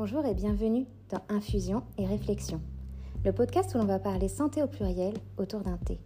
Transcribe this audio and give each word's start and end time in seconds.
Bonjour 0.00 0.24
et 0.26 0.34
bienvenue 0.34 0.86
dans 1.10 1.20
Infusion 1.28 1.82
et 1.98 2.06
Réflexion, 2.06 2.60
le 3.24 3.32
podcast 3.32 3.74
où 3.74 3.78
l'on 3.78 3.84
va 3.84 3.98
parler 3.98 4.28
santé 4.28 4.62
au 4.62 4.68
pluriel 4.68 5.12
autour 5.38 5.62
d'un 5.62 5.76
thé. 5.76 5.98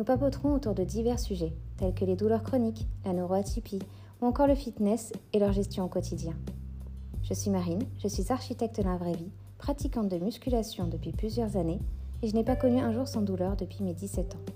Nous 0.00 0.04
papoterons 0.04 0.52
autour 0.52 0.74
de 0.74 0.82
divers 0.82 1.20
sujets 1.20 1.52
tels 1.76 1.94
que 1.94 2.04
les 2.04 2.16
douleurs 2.16 2.42
chroniques, 2.42 2.88
la 3.04 3.12
neuroatypie 3.12 3.78
ou 4.20 4.26
encore 4.26 4.48
le 4.48 4.56
fitness 4.56 5.12
et 5.32 5.38
leur 5.38 5.52
gestion 5.52 5.84
au 5.84 5.88
quotidien. 5.88 6.32
Je 7.22 7.32
suis 7.32 7.52
Marine, 7.52 7.84
je 8.02 8.08
suis 8.08 8.32
architecte 8.32 8.80
dans 8.80 8.90
la 8.90 8.96
vraie 8.96 9.14
vie, 9.14 9.30
pratiquante 9.58 10.08
de 10.08 10.18
musculation 10.18 10.88
depuis 10.88 11.12
plusieurs 11.12 11.56
années 11.56 11.78
et 12.22 12.26
je 12.26 12.34
n'ai 12.34 12.42
pas 12.42 12.56
connu 12.56 12.80
un 12.80 12.92
jour 12.92 13.06
sans 13.06 13.22
douleur 13.22 13.54
depuis 13.54 13.84
mes 13.84 13.94
17 13.94 14.34
ans. 14.34 14.52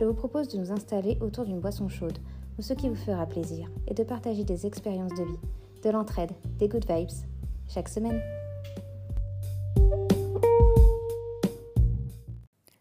Je 0.00 0.04
vous 0.04 0.14
propose 0.14 0.48
de 0.48 0.58
nous 0.58 0.72
installer 0.72 1.16
autour 1.20 1.44
d'une 1.44 1.60
boisson 1.60 1.88
chaude 1.88 2.18
ou 2.58 2.62
ce 2.62 2.72
qui 2.72 2.88
vous 2.88 2.96
fera 2.96 3.24
plaisir 3.26 3.70
et 3.86 3.94
de 3.94 4.02
partager 4.02 4.42
des 4.42 4.66
expériences 4.66 5.14
de 5.14 5.22
vie, 5.22 5.38
de 5.84 5.90
l'entraide, 5.90 6.32
des 6.58 6.66
good 6.66 6.90
vibes 6.90 7.35
chaque 7.68 7.88
semaine. 7.88 8.22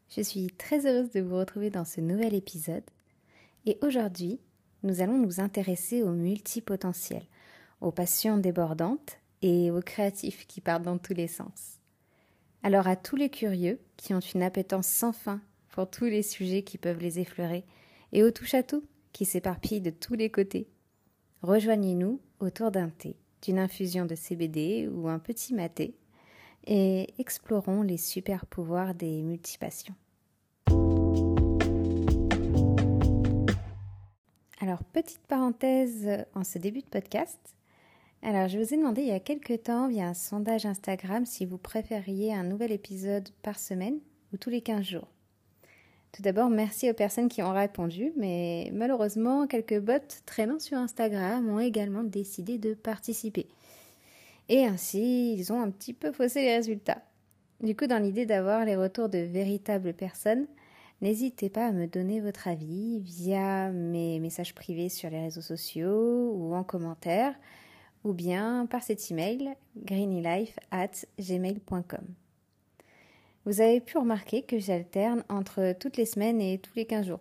Je 0.10 0.22
suis 0.22 0.48
très 0.48 0.86
heureuse 0.86 1.12
de 1.12 1.20
vous 1.20 1.38
retrouver 1.38 1.70
dans 1.70 1.86
ce 1.86 2.00
nouvel 2.00 2.34
épisode 2.34 2.84
et 3.66 3.78
aujourd'hui, 3.82 4.40
nous 4.84 5.02
allons 5.02 5.18
nous 5.18 5.42
intéresser 5.42 6.04
au 6.04 6.12
multipotentiel, 6.12 7.24
aux 7.82 7.92
passions 7.92 8.38
débordantes 8.38 9.18
et 9.42 9.72
aux 9.72 9.82
créatifs 9.82 10.48
qui 10.48 10.62
partent 10.62 10.84
dans 10.84 10.98
tous 10.98 11.14
les 11.14 11.28
sens. 11.28 11.80
Alors 12.64 12.88
à 12.88 12.96
tous 12.96 13.16
les 13.16 13.30
curieux 13.30 13.80
qui 13.98 14.14
ont 14.14 14.20
une 14.20 14.44
appétence 14.44 14.88
sans 14.88 15.12
fin 15.12 15.42
pour 15.70 15.90
tous 15.90 16.06
les 16.06 16.24
sujets 16.24 16.64
qui 16.64 16.78
peuvent 16.78 17.02
les 17.02 17.20
effleurer 17.20 17.66
et 18.14 18.24
au 18.24 18.32
touche 18.32 18.54
à 18.54 18.64
tout 18.64 18.84
qui 19.12 19.26
s'éparpillent 19.26 19.82
de 19.82 19.90
tous 19.90 20.14
les 20.14 20.30
côtés, 20.30 20.70
rejoignez-nous 21.42 22.22
autour 22.40 22.72
d'un 22.72 22.90
thé 22.90 23.18
d'une 23.46 23.60
infusion 23.60 24.06
de 24.06 24.16
CBD 24.16 24.90
ou 24.92 25.08
un 25.08 25.20
petit 25.20 25.54
maté 25.54 25.96
et 26.66 27.14
explorons 27.20 27.84
les 27.84 27.98
super 27.98 28.46
pouvoirs 28.46 28.96
des 28.96 29.22
multipassions. 29.22 29.94
Alors, 34.62 34.84
petite 34.84 35.22
parenthèse 35.28 36.26
en 36.34 36.44
ce 36.44 36.58
début 36.58 36.82
de 36.82 36.88
podcast. 36.88 37.40
Alors, 38.24 38.48
je 38.48 38.58
vous 38.58 38.74
ai 38.74 38.78
demandé 38.78 39.02
il 39.02 39.10
y 39.10 39.12
a 39.12 39.20
quelques 39.20 39.64
temps 39.64 39.88
via 39.88 40.08
un 40.08 40.16
sondage 40.16 40.66
Instagram 40.66 41.26
si 41.26 41.46
vous 41.46 41.60
préfériez 41.60 42.34
un 42.34 42.44
nouvel 42.44 42.72
épisode 42.72 43.30
par 43.44 43.60
semaine 43.60 44.00
ou 44.34 44.38
tous 44.38 44.50
les 44.50 44.62
15 44.62 44.84
jours. 44.84 45.15
Tout 46.16 46.22
d'abord, 46.22 46.50
merci 46.50 46.90
aux 46.90 46.94
personnes 46.94 47.28
qui 47.28 47.44
ont 47.44 47.52
répondu, 47.52 48.14
mais 48.16 48.72
malheureusement, 48.72 49.48
quelques 49.48 49.82
bots 49.82 50.00
traînant 50.26 50.60
sur 50.60 50.78
Instagram 50.78 51.50
ont 51.50 51.60
également 51.60 52.04
décidé 52.06 52.58
de 52.58 52.74
participer. 52.74 53.48
Et 54.48 54.66
ainsi, 54.66 55.34
ils 55.34 55.52
ont 55.52 55.60
un 55.60 55.70
petit 55.70 55.92
peu 55.92 56.14
faussé 56.14 56.44
les 56.44 56.56
résultats. 56.56 57.02
Du 57.62 57.76
coup, 57.76 57.86
dans 57.86 58.02
l'idée 58.02 58.26
d'avoir 58.26 58.64
les 58.64 58.78
retours 58.78 59.10
de 59.10 59.18
véritables 59.18 59.94
personnes, 59.94 60.48
n'hésitez 61.02 61.50
pas 61.50 61.68
à 61.68 61.74
me 61.74 61.86
donner 61.86 62.22
votre 62.22 62.48
avis 62.48 63.02
via 63.02 63.70
mes 63.72 64.22
messages 64.22 64.56
privés 64.56 64.88
sur 64.88 65.10
les 65.10 65.20
réseaux 65.20 65.42
sociaux 65.42 66.32
ou 66.34 66.56
en 66.56 66.64
commentaire, 66.64 67.36
ou 68.06 68.14
bien 68.14 68.68
par 68.68 68.84
cet 68.84 69.12
email 69.12 69.54
greenylife 69.76 70.58
at 70.72 70.92
gmail.com. 71.20 72.06
Vous 73.46 73.62
avez 73.62 73.80
pu 73.80 74.00
remarquer 74.00 74.42
que 74.42 74.58
j'alterne 74.58 75.24
entre 75.30 75.76
toutes 75.80 75.98
les 75.98 76.06
semaines 76.06 76.42
et 76.42 76.58
tous 76.58 76.74
les 76.76 76.88
15 76.88 77.06
jours, 77.06 77.20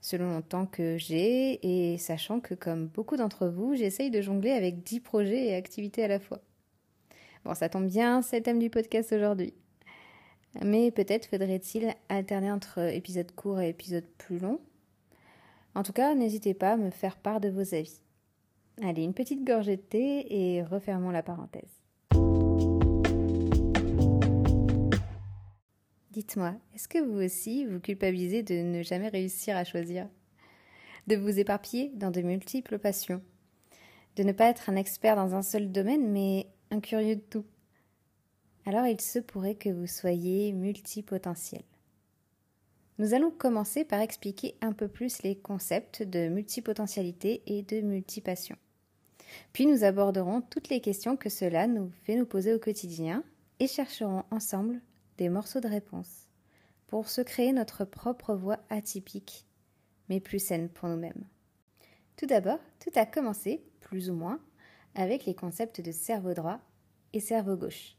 selon 0.00 0.36
le 0.36 0.42
temps 0.42 0.64
que 0.64 0.96
j'ai 0.96 1.92
et 1.92 1.98
sachant 1.98 2.40
que 2.40 2.54
comme 2.54 2.86
beaucoup 2.86 3.18
d'entre 3.18 3.48
vous, 3.48 3.74
j'essaye 3.74 4.10
de 4.10 4.22
jongler 4.22 4.52
avec 4.52 4.82
10 4.82 5.00
projets 5.00 5.48
et 5.48 5.54
activités 5.54 6.02
à 6.02 6.08
la 6.08 6.18
fois. 6.18 6.40
Bon, 7.44 7.52
ça 7.52 7.68
tombe 7.68 7.88
bien, 7.88 8.22
c'est 8.22 8.38
le 8.38 8.42
thème 8.42 8.58
du 8.58 8.70
podcast 8.70 9.12
aujourd'hui. 9.12 9.52
Mais 10.64 10.90
peut-être 10.90 11.26
faudrait-il 11.26 11.92
alterner 12.08 12.50
entre 12.50 12.78
épisodes 12.78 13.30
courts 13.32 13.60
et 13.60 13.68
épisodes 13.68 14.06
plus 14.16 14.38
longs. 14.38 14.60
En 15.74 15.82
tout 15.82 15.92
cas, 15.92 16.14
n'hésitez 16.14 16.54
pas 16.54 16.72
à 16.72 16.76
me 16.78 16.88
faire 16.88 17.18
part 17.18 17.40
de 17.40 17.50
vos 17.50 17.74
avis. 17.74 18.00
Allez, 18.80 19.02
une 19.02 19.12
petite 19.12 19.44
gorgée 19.44 19.76
de 19.76 19.82
thé 19.82 20.26
et 20.30 20.62
refermons 20.62 21.10
la 21.10 21.22
parenthèse. 21.22 21.83
Dites-moi, 26.14 26.54
est-ce 26.76 26.86
que 26.86 27.00
vous 27.00 27.20
aussi 27.20 27.66
vous 27.66 27.80
culpabilisez 27.80 28.44
de 28.44 28.54
ne 28.54 28.84
jamais 28.84 29.08
réussir 29.08 29.56
à 29.56 29.64
choisir? 29.64 30.08
De 31.08 31.16
vous 31.16 31.40
éparpiller 31.40 31.90
dans 31.96 32.12
de 32.12 32.20
multiples 32.20 32.78
passions? 32.78 33.20
De 34.14 34.22
ne 34.22 34.30
pas 34.30 34.48
être 34.48 34.70
un 34.70 34.76
expert 34.76 35.16
dans 35.16 35.34
un 35.34 35.42
seul 35.42 35.72
domaine, 35.72 36.12
mais 36.12 36.46
un 36.70 36.78
curieux 36.78 37.16
de 37.16 37.20
tout? 37.20 37.44
Alors 38.64 38.86
il 38.86 39.00
se 39.00 39.18
pourrait 39.18 39.56
que 39.56 39.70
vous 39.70 39.88
soyez 39.88 40.52
multipotentiel. 40.52 41.64
Nous 42.98 43.12
allons 43.12 43.32
commencer 43.32 43.84
par 43.84 43.98
expliquer 43.98 44.54
un 44.60 44.72
peu 44.72 44.86
plus 44.86 45.20
les 45.24 45.34
concepts 45.34 46.04
de 46.04 46.28
multipotentialité 46.28 47.42
et 47.48 47.62
de 47.62 47.80
multipassion. 47.80 48.56
Puis 49.52 49.66
nous 49.66 49.82
aborderons 49.82 50.42
toutes 50.42 50.68
les 50.68 50.80
questions 50.80 51.16
que 51.16 51.28
cela 51.28 51.66
nous 51.66 51.90
fait 52.04 52.14
nous 52.14 52.24
poser 52.24 52.54
au 52.54 52.60
quotidien 52.60 53.24
et 53.58 53.66
chercherons 53.66 54.22
ensemble 54.30 54.80
des 55.18 55.28
morceaux 55.28 55.60
de 55.60 55.68
réponse 55.68 56.28
pour 56.86 57.08
se 57.08 57.20
créer 57.20 57.52
notre 57.52 57.84
propre 57.84 58.34
voie 58.34 58.58
atypique, 58.70 59.46
mais 60.08 60.20
plus 60.20 60.38
saine 60.38 60.68
pour 60.68 60.88
nous-mêmes. 60.88 61.24
Tout 62.16 62.26
d'abord, 62.26 62.60
tout 62.78 62.92
a 62.94 63.06
commencé, 63.06 63.64
plus 63.80 64.10
ou 64.10 64.14
moins, 64.14 64.40
avec 64.94 65.24
les 65.24 65.34
concepts 65.34 65.80
de 65.80 65.92
cerveau 65.92 66.34
droit 66.34 66.60
et 67.12 67.20
cerveau 67.20 67.56
gauche. 67.56 67.96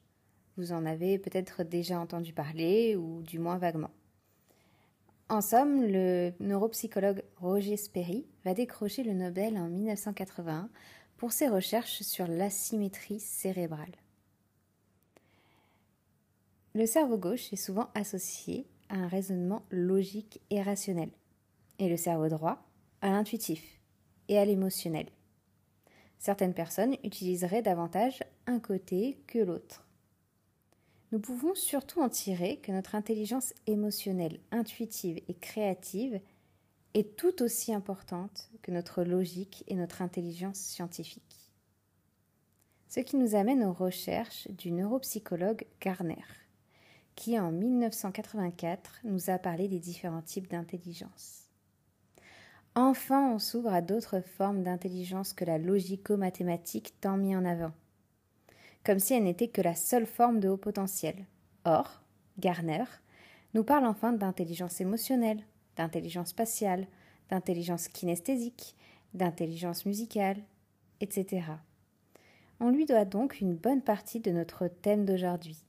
Vous 0.58 0.72
en 0.72 0.86
avez 0.86 1.20
peut-être 1.20 1.64
déjà 1.64 2.00
entendu 2.00 2.31
parler, 2.31 2.96
ou 2.96 3.22
du 3.22 3.40
moins 3.40 3.58
vaguement. 3.58 3.92
En 5.28 5.42
somme, 5.42 5.81
le 5.81 6.34
neuropsychologue 6.40 7.24
Roger 7.38 7.78
Sperry 7.78 8.25
va 8.46 8.54
décrocher 8.54 9.04
le 9.04 9.14
Nobel 9.14 9.58
en 9.58 9.68
1981 9.68 10.70
pour 11.18 11.31
ses 11.31 11.48
recherches 11.48 12.04
sur 12.04 12.28
l'asymétrie 12.28 13.20
cérébrale. 13.20 13.92
Le 16.75 16.86
cerveau 16.86 17.18
gauche 17.18 17.53
est 17.53 17.56
souvent 17.56 17.90
associé 17.96 18.68
à 18.90 18.96
un 18.96 19.08
raisonnement 19.08 19.63
logique 19.69 20.41
et 20.50 20.62
rationnel, 20.62 21.09
et 21.80 21.88
le 21.88 21.96
cerveau 21.96 22.28
droit 22.28 22.68
à 23.00 23.12
l'intuitif 23.12 23.80
et 24.28 24.38
à 24.38 24.44
l'émotionnel. 24.44 25.08
Certaines 26.19 26.53
personnes 26.53 26.97
utiliseraient 27.06 27.62
davantage 27.62 28.19
un 28.46 28.59
côté 28.59 29.18
que 29.25 29.40
l'autre. 29.40 29.88
Nous 31.13 31.19
pouvons 31.19 31.56
surtout 31.56 32.02
en 32.02 32.09
tirer 32.09 32.58
que 32.58 32.74
notre 32.74 32.96
intelligence 32.96 33.53
émotionnelle, 33.68 34.42
intuitive 34.52 35.22
et 35.30 35.34
créative 35.34 36.19
est 36.94 37.16
tout 37.16 37.42
aussi 37.42 37.74
importante 37.74 38.50
que 38.63 38.72
notre 38.72 39.06
logique 39.06 39.63
et 39.68 39.75
notre 39.75 40.02
intelligence 40.02 40.59
scientifique. 40.59 41.53
Ce 42.90 43.00
qui 43.00 43.16
nous 43.16 43.34
amène 43.36 43.63
aux 43.63 43.74
recherches 43.74 44.50
du 44.50 44.72
neuropsychologue 44.72 45.66
Garner 45.80 46.25
qui 47.16 47.40
en 47.40 47.52
1984 47.52 49.02
nous 49.03 49.30
a 49.30 49.38
parlé 49.38 49.68
des 49.68 49.80
différents 49.80 50.22
types 50.22 50.50
d'intelligence. 50.50 51.44
Enfin, 52.76 53.31
on 53.31 53.40
s'ouvre 53.40 53.72
à 53.72 53.81
d'autres 53.81 54.20
formes 54.20 54.62
d'intelligence 54.62 55.31
que 55.31 55.46
la 55.46 55.58
logico-mathématique 55.58 56.94
tant 57.00 57.16
mis 57.16 57.36
en 57.36 57.46
avant, 57.46 57.72
comme 58.84 59.00
si 59.00 59.14
elle 59.14 59.24
n'était 59.24 59.48
que 59.48 59.62
la 59.62 59.75
seule 59.75 60.06
forme 60.06 60.42
de 60.42 60.50
haut 60.50 60.58
potentiel. 60.58 61.25
Or, 61.64 62.04
Garner 62.38 62.84
nous 63.54 63.64
parle 63.64 63.86
enfin 63.86 64.12
d'intelligence 64.12 64.81
émotionnelle, 64.81 65.42
d'intelligence 65.78 66.30
spatiale, 66.30 66.86
d'intelligence 67.30 67.88
kinesthésique, 67.88 68.75
d'intelligence 69.14 69.86
musicale, 69.86 70.44
etc. 71.00 71.44
On 72.59 72.70
lui 72.70 72.86
doit 72.86 73.06
donc 73.06 73.39
une 73.39 73.56
bonne 73.56 73.81
partie 73.81 74.19
de 74.19 74.31
notre 74.31 74.68
thème 74.68 75.06
d'aujourd'hui 75.06 75.66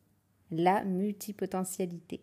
la 0.50 0.84
multipotentialité. 0.84 2.22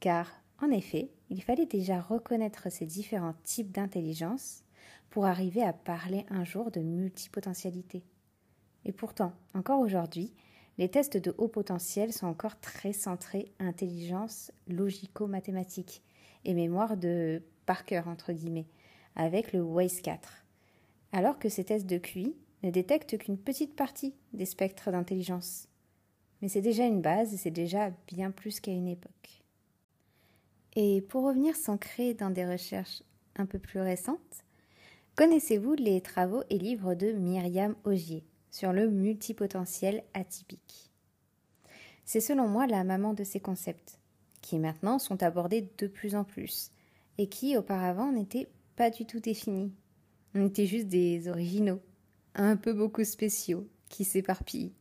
Car, 0.00 0.30
en 0.62 0.70
effet, 0.70 1.10
il 1.28 1.42
fallait 1.42 1.66
déjà 1.66 2.00
reconnaître 2.00 2.70
ces 2.70 2.86
différents 2.86 3.34
types 3.44 3.72
d'intelligence 3.72 4.64
pour 5.10 5.26
arriver 5.26 5.62
à 5.62 5.72
parler 5.72 6.24
un 6.30 6.44
jour 6.44 6.70
de 6.70 6.80
multipotentialité. 6.80 8.02
Et 8.84 8.92
pourtant, 8.92 9.32
encore 9.54 9.80
aujourd'hui, 9.80 10.32
les 10.78 10.88
tests 10.88 11.16
de 11.16 11.34
haut 11.36 11.48
potentiel 11.48 12.12
sont 12.12 12.26
encore 12.26 12.58
très 12.60 12.92
centrés 12.92 13.52
intelligence 13.58 14.50
logico-mathématique 14.68 16.02
et 16.44 16.54
mémoire 16.54 16.96
de 16.96 17.42
par 17.66 17.84
cœur 17.84 18.08
entre 18.08 18.32
guillemets, 18.32 18.66
avec 19.14 19.52
le 19.52 19.60
WAIS 19.60 20.00
4. 20.02 20.46
Alors 21.12 21.38
que 21.38 21.48
ces 21.48 21.64
tests 21.64 21.86
de 21.86 21.98
QI 21.98 22.34
ne 22.62 22.70
détectent 22.70 23.18
qu'une 23.18 23.38
petite 23.38 23.76
partie 23.76 24.14
des 24.32 24.46
spectres 24.46 24.90
d'intelligence. 24.90 25.69
Mais 26.40 26.48
c'est 26.48 26.62
déjà 26.62 26.84
une 26.84 27.02
base 27.02 27.34
et 27.34 27.36
c'est 27.36 27.50
déjà 27.50 27.90
bien 28.06 28.30
plus 28.30 28.60
qu'à 28.60 28.72
une 28.72 28.88
époque. 28.88 29.42
Et 30.76 31.02
pour 31.02 31.24
revenir 31.24 31.56
s'ancrer 31.56 32.14
dans 32.14 32.30
des 32.30 32.46
recherches 32.46 33.02
un 33.36 33.46
peu 33.46 33.58
plus 33.58 33.80
récentes, 33.80 34.44
connaissez-vous 35.16 35.74
les 35.74 36.00
travaux 36.00 36.42
et 36.48 36.58
livres 36.58 36.94
de 36.94 37.12
Myriam 37.12 37.74
Augier, 37.84 38.24
sur 38.50 38.72
le 38.72 38.88
multipotentiel 38.88 40.04
atypique? 40.14 40.90
C'est 42.04 42.20
selon 42.20 42.48
moi 42.48 42.66
la 42.66 42.84
maman 42.84 43.14
de 43.14 43.24
ces 43.24 43.40
concepts, 43.40 43.98
qui 44.42 44.58
maintenant 44.58 44.98
sont 44.98 45.22
abordés 45.22 45.68
de 45.78 45.86
plus 45.86 46.14
en 46.14 46.24
plus, 46.24 46.70
et 47.18 47.28
qui 47.28 47.56
auparavant 47.56 48.12
n'étaient 48.12 48.48
pas 48.76 48.90
du 48.90 49.04
tout 49.04 49.20
définis. 49.20 49.72
On 50.34 50.46
était 50.46 50.66
juste 50.66 50.88
des 50.88 51.28
originaux, 51.28 51.80
un 52.34 52.56
peu 52.56 52.72
beaucoup 52.72 53.04
spéciaux, 53.04 53.68
qui 53.88 54.04
s'éparpillent. 54.04 54.72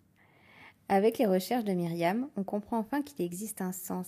Avec 0.91 1.19
les 1.19 1.27
recherches 1.27 1.65
de 1.65 1.73
Myriam, 1.73 2.29
on 2.35 2.43
comprend 2.43 2.79
enfin 2.79 3.03
qu'il 3.03 3.23
existe 3.23 3.61
un 3.61 3.71
sens, 3.71 4.07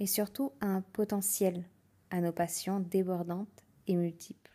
et 0.00 0.08
surtout 0.08 0.50
un 0.60 0.80
potentiel 0.80 1.64
à 2.10 2.20
nos 2.20 2.32
passions 2.32 2.80
débordantes 2.80 3.64
et 3.86 3.94
multiples. 3.94 4.50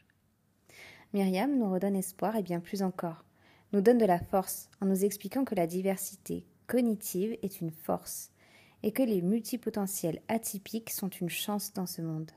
Myriam 1.13 1.57
nous 1.57 1.71
redonne 1.71 1.95
espoir 1.95 2.35
et 2.35 2.43
bien 2.43 2.59
plus 2.59 2.83
encore, 2.83 3.23
nous 3.71 3.79
donne 3.79 3.97
de 3.97 4.05
la 4.05 4.19
force 4.19 4.69
en 4.81 4.85
nous 4.85 5.05
expliquant 5.05 5.45
que 5.45 5.55
la 5.55 5.65
diversité 5.65 6.45
cognitive 6.67 7.37
est 7.41 7.61
une 7.61 7.71
force 7.71 8.31
et 8.83 8.91
que 8.91 9.03
les 9.03 9.21
multipotentiels 9.21 10.21
atypiques 10.27 10.91
sont 10.91 11.07
une 11.07 11.29
chance 11.29 11.71
dans 11.71 11.85
ce 11.85 12.01
monde. 12.01 12.31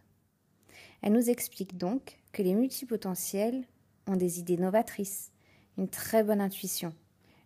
Elle 1.02 1.12
nous 1.12 1.28
explique 1.28 1.76
donc 1.76 2.20
que 2.32 2.42
les 2.42 2.54
multipotentiels 2.54 3.64
ont 4.06 4.16
des 4.16 4.38
idées 4.38 4.58
novatrices, 4.58 5.32
une 5.76 5.88
très 5.88 6.22
bonne 6.22 6.40
intuition, 6.40 6.94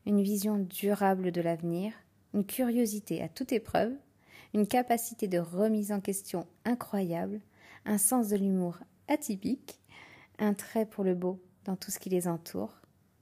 une 0.07 0.23
vision 0.23 0.59
durable 0.59 1.33
de 1.33 1.41
l'avenir, 1.41 1.93
une 2.35 2.45
curiosité 2.45 3.23
à 3.23 3.29
toute 3.29 3.53
épreuve, 3.53 3.93
une 4.55 4.67
capacité 4.67 5.29
de 5.29 5.39
remise 5.39 5.93
en 5.93 6.01
question 6.01 6.47
incroyable, 6.65 7.41
un 7.85 7.99
sens 7.99 8.29
de 8.29 8.37
l'humour 8.37 8.79
atypique, 9.09 9.81
un 10.39 10.55
trait 10.55 10.87
pour 10.87 11.05
le 11.05 11.15
beau 11.15 11.41
dans 11.65 11.77
tout 11.77 11.91
ce 11.91 11.99
qui 11.99 12.11
les 12.11 12.29
entoure, 12.29 12.81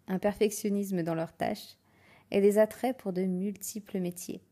un 0.09 0.19
perfectionnisme 0.19 1.03
dans 1.03 1.15
leurs 1.15 1.37
tâches 1.37 1.77
et 2.31 2.41
des 2.41 2.59
attraits 2.59 2.97
pour 2.97 3.13
de 3.13 3.23
multiples 3.23 4.01
métiers. 4.01 4.43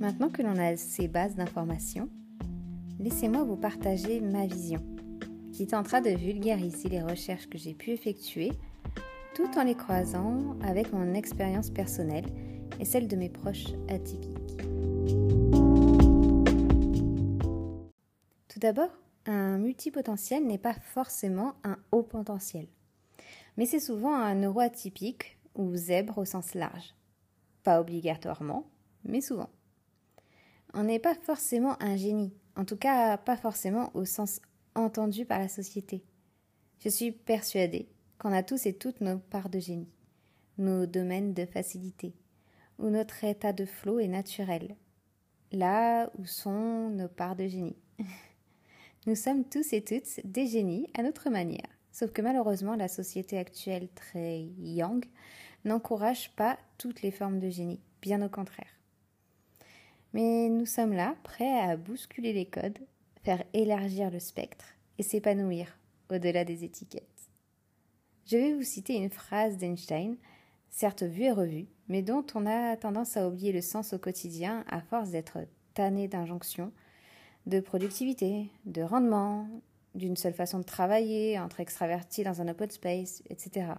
Maintenant 0.00 0.30
que 0.30 0.42
l'on 0.42 0.58
a 0.58 0.76
ces 0.76 1.08
bases 1.08 1.36
d'informations, 1.36 2.08
laissez-moi 2.98 3.44
vous 3.44 3.56
partager 3.56 4.20
ma 4.20 4.46
vision, 4.46 4.82
qui 5.52 5.66
tentera 5.66 6.00
de 6.00 6.10
vulgariser 6.10 6.88
les 6.88 7.02
recherches 7.02 7.48
que 7.48 7.58
j'ai 7.58 7.74
pu 7.74 7.90
effectuer, 7.90 8.52
tout 9.34 9.58
en 9.58 9.64
les 9.64 9.74
croisant 9.74 10.56
avec 10.62 10.92
mon 10.92 11.14
expérience 11.14 11.70
personnelle 11.70 12.26
et 12.80 12.84
celle 12.84 13.06
de 13.06 13.16
mes 13.16 13.28
proches 13.28 13.72
atypiques. 13.88 14.56
Tout 18.48 18.58
d'abord, 18.58 18.90
un 19.26 19.58
multipotentiel 19.58 20.44
n'est 20.46 20.58
pas 20.58 20.74
forcément 20.74 21.54
un 21.64 21.76
haut 21.92 22.02
potentiel, 22.02 22.66
mais 23.56 23.66
c'est 23.66 23.80
souvent 23.80 24.14
un 24.14 24.34
neuroatypique 24.34 25.38
ou 25.54 25.76
zèbre 25.76 26.18
au 26.18 26.24
sens 26.24 26.54
large. 26.54 26.94
Pas 27.62 27.80
obligatoirement, 27.80 28.66
mais 29.04 29.20
souvent. 29.20 29.50
On 30.74 30.84
n'est 30.84 30.98
pas 30.98 31.14
forcément 31.14 31.76
un 31.80 31.96
génie, 31.96 32.32
en 32.56 32.64
tout 32.64 32.76
cas 32.76 33.18
pas 33.18 33.36
forcément 33.36 33.90
au 33.94 34.04
sens 34.04 34.40
entendu 34.74 35.24
par 35.24 35.38
la 35.38 35.48
société. 35.48 36.04
Je 36.80 36.88
suis 36.88 37.12
persuadée 37.12 37.88
qu'on 38.18 38.32
a 38.32 38.42
tous 38.42 38.66
et 38.66 38.72
toutes 38.72 39.00
nos 39.00 39.18
parts 39.18 39.48
de 39.48 39.58
génie, 39.58 39.90
nos 40.58 40.86
domaines 40.86 41.34
de 41.34 41.46
facilité, 41.46 42.14
où 42.78 42.88
notre 42.88 43.24
état 43.24 43.52
de 43.52 43.64
flot 43.64 43.98
est 44.00 44.08
naturel, 44.08 44.76
là 45.52 46.10
où 46.18 46.24
sont 46.24 46.90
nos 46.90 47.08
parts 47.08 47.36
de 47.36 47.46
génie. 47.46 47.76
Nous 49.06 49.16
sommes 49.16 49.44
tous 49.44 49.72
et 49.72 49.82
toutes 49.82 50.20
des 50.24 50.46
génies 50.46 50.86
à 50.94 51.02
notre 51.02 51.28
manière, 51.28 51.68
sauf 51.90 52.12
que 52.12 52.22
malheureusement 52.22 52.76
la 52.76 52.88
société 52.88 53.36
actuelle 53.36 53.88
très 53.94 54.42
yang 54.58 55.04
n'encourage 55.64 56.34
pas 56.36 56.58
toutes 56.78 57.02
les 57.02 57.10
formes 57.10 57.40
de 57.40 57.50
génie, 57.50 57.80
bien 58.00 58.22
au 58.22 58.28
contraire. 58.28 58.66
Mais 60.12 60.48
nous 60.48 60.66
sommes 60.66 60.92
là, 60.92 61.16
prêts 61.22 61.60
à 61.60 61.76
bousculer 61.76 62.32
les 62.32 62.46
codes, 62.46 62.78
faire 63.22 63.44
élargir 63.52 64.10
le 64.10 64.18
spectre 64.18 64.64
et 64.98 65.02
s'épanouir 65.02 65.78
au-delà 66.10 66.44
des 66.44 66.64
étiquettes. 66.64 67.30
Je 68.26 68.36
vais 68.36 68.54
vous 68.54 68.62
citer 68.62 68.94
une 68.94 69.10
phrase 69.10 69.56
d'Einstein, 69.56 70.16
certes 70.70 71.02
vue 71.02 71.24
et 71.24 71.32
revue, 71.32 71.66
mais 71.88 72.02
dont 72.02 72.24
on 72.34 72.46
a 72.46 72.76
tendance 72.76 73.16
à 73.16 73.28
oublier 73.28 73.52
le 73.52 73.60
sens 73.60 73.92
au 73.92 73.98
quotidien 73.98 74.64
à 74.68 74.80
force 74.80 75.10
d'être 75.10 75.38
tanné 75.74 76.08
d'injonctions, 76.08 76.72
de 77.46 77.60
productivité, 77.60 78.50
de 78.64 78.82
rendement, 78.82 79.48
d'une 79.94 80.16
seule 80.16 80.34
façon 80.34 80.58
de 80.58 80.64
travailler, 80.64 81.38
entre 81.38 81.60
extravertis 81.60 82.24
dans 82.24 82.40
un 82.40 82.48
open 82.48 82.70
space, 82.70 83.22
etc. 83.28 83.72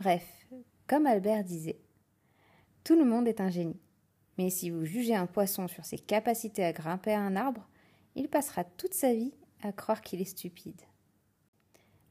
Bref, 0.00 0.46
comme 0.86 1.06
Albert 1.06 1.44
disait, 1.44 1.78
tout 2.82 2.96
le 2.96 3.04
monde 3.04 3.28
est 3.28 3.40
un 3.40 3.50
génie. 3.50 3.80
Mais 4.36 4.50
si 4.50 4.70
vous 4.70 4.84
jugez 4.84 5.14
un 5.14 5.26
poisson 5.26 5.68
sur 5.68 5.84
ses 5.84 5.98
capacités 5.98 6.64
à 6.64 6.72
grimper 6.72 7.12
à 7.12 7.20
un 7.20 7.36
arbre, 7.36 7.68
il 8.14 8.28
passera 8.28 8.64
toute 8.64 8.94
sa 8.94 9.12
vie 9.12 9.34
à 9.62 9.72
croire 9.72 10.02
qu'il 10.02 10.20
est 10.20 10.26
stupide. 10.26 10.80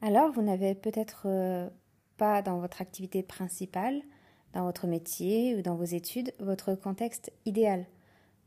Alors, 0.01 0.31
vous 0.31 0.41
n'avez 0.41 0.75
peut-être 0.75 1.23
euh, 1.27 1.69
pas 2.17 2.41
dans 2.41 2.59
votre 2.59 2.81
activité 2.81 3.23
principale, 3.23 4.01
dans 4.53 4.65
votre 4.65 4.87
métier 4.87 5.55
ou 5.55 5.61
dans 5.61 5.75
vos 5.75 5.83
études, 5.83 6.33
votre 6.39 6.75
contexte 6.75 7.31
idéal 7.45 7.85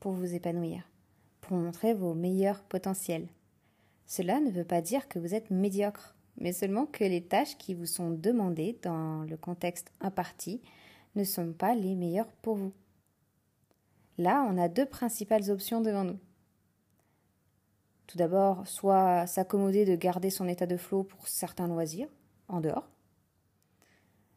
pour 0.01 0.13
vous 0.13 0.35
épanouir, 0.35 0.83
pour 1.41 1.57
montrer 1.57 1.95
vos 1.95 2.15
meilleurs 2.15 2.63
potentiels. 2.63 3.29
Cela 4.07 4.41
ne 4.41 4.51
veut 4.51 4.65
pas 4.65 4.83
dire 4.83 5.09
que 5.09 5.19
vous 5.19 5.35
êtes 5.35 5.51
médiocre, 5.51 6.15
mais 6.39 6.53
seulement 6.53 6.87
que 6.87 7.05
les 7.05 7.25
tâches 7.25 7.57
qui 7.57 7.75
vous 7.75 7.87
sont 7.87 8.11
demandées 8.11 8.79
dans 8.83 9.23
le 9.23 9.37
contexte 9.37 9.91
imparti 10.01 10.61
ne 11.15 11.25
sont 11.25 11.53
pas 11.53 11.75
les 11.75 11.95
meilleures 11.95 12.31
pour 12.43 12.57
vous. 12.57 12.73
Là, 14.19 14.47
on 14.49 14.59
a 14.59 14.69
deux 14.69 14.87
principales 14.87 15.51
options 15.51 15.81
devant 15.81 16.05
nous. 16.05 16.19
Tout 18.07 18.19
d'abord, 18.19 18.67
soit 18.67 19.27
s'accommoder 19.27 19.85
de 19.85 19.97
garder 19.97 20.31
son 20.31 20.49
état 20.49 20.67
de 20.67 20.77
flot 20.77 21.05
pour 21.05 21.29
certains 21.29 21.67
loisirs, 21.67 22.09
en 22.49 22.61
dehors. 22.61 22.89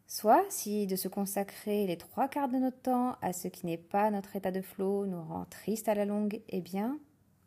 Soit, 0.06 0.44
si 0.48 0.88
de 0.88 0.96
se 0.96 1.06
consacrer 1.06 1.86
les 1.86 1.96
trois 1.96 2.26
quarts 2.26 2.48
de 2.48 2.56
notre 2.56 2.80
temps 2.80 3.16
à 3.22 3.32
ce 3.32 3.46
qui 3.46 3.66
n'est 3.66 3.78
pas 3.78 4.10
notre 4.10 4.34
état 4.34 4.50
de 4.50 4.60
flot 4.60 5.06
nous 5.06 5.22
rend 5.22 5.44
triste 5.44 5.88
à 5.88 5.94
la 5.94 6.04
longue, 6.04 6.40
eh 6.48 6.60
bien, 6.60 6.98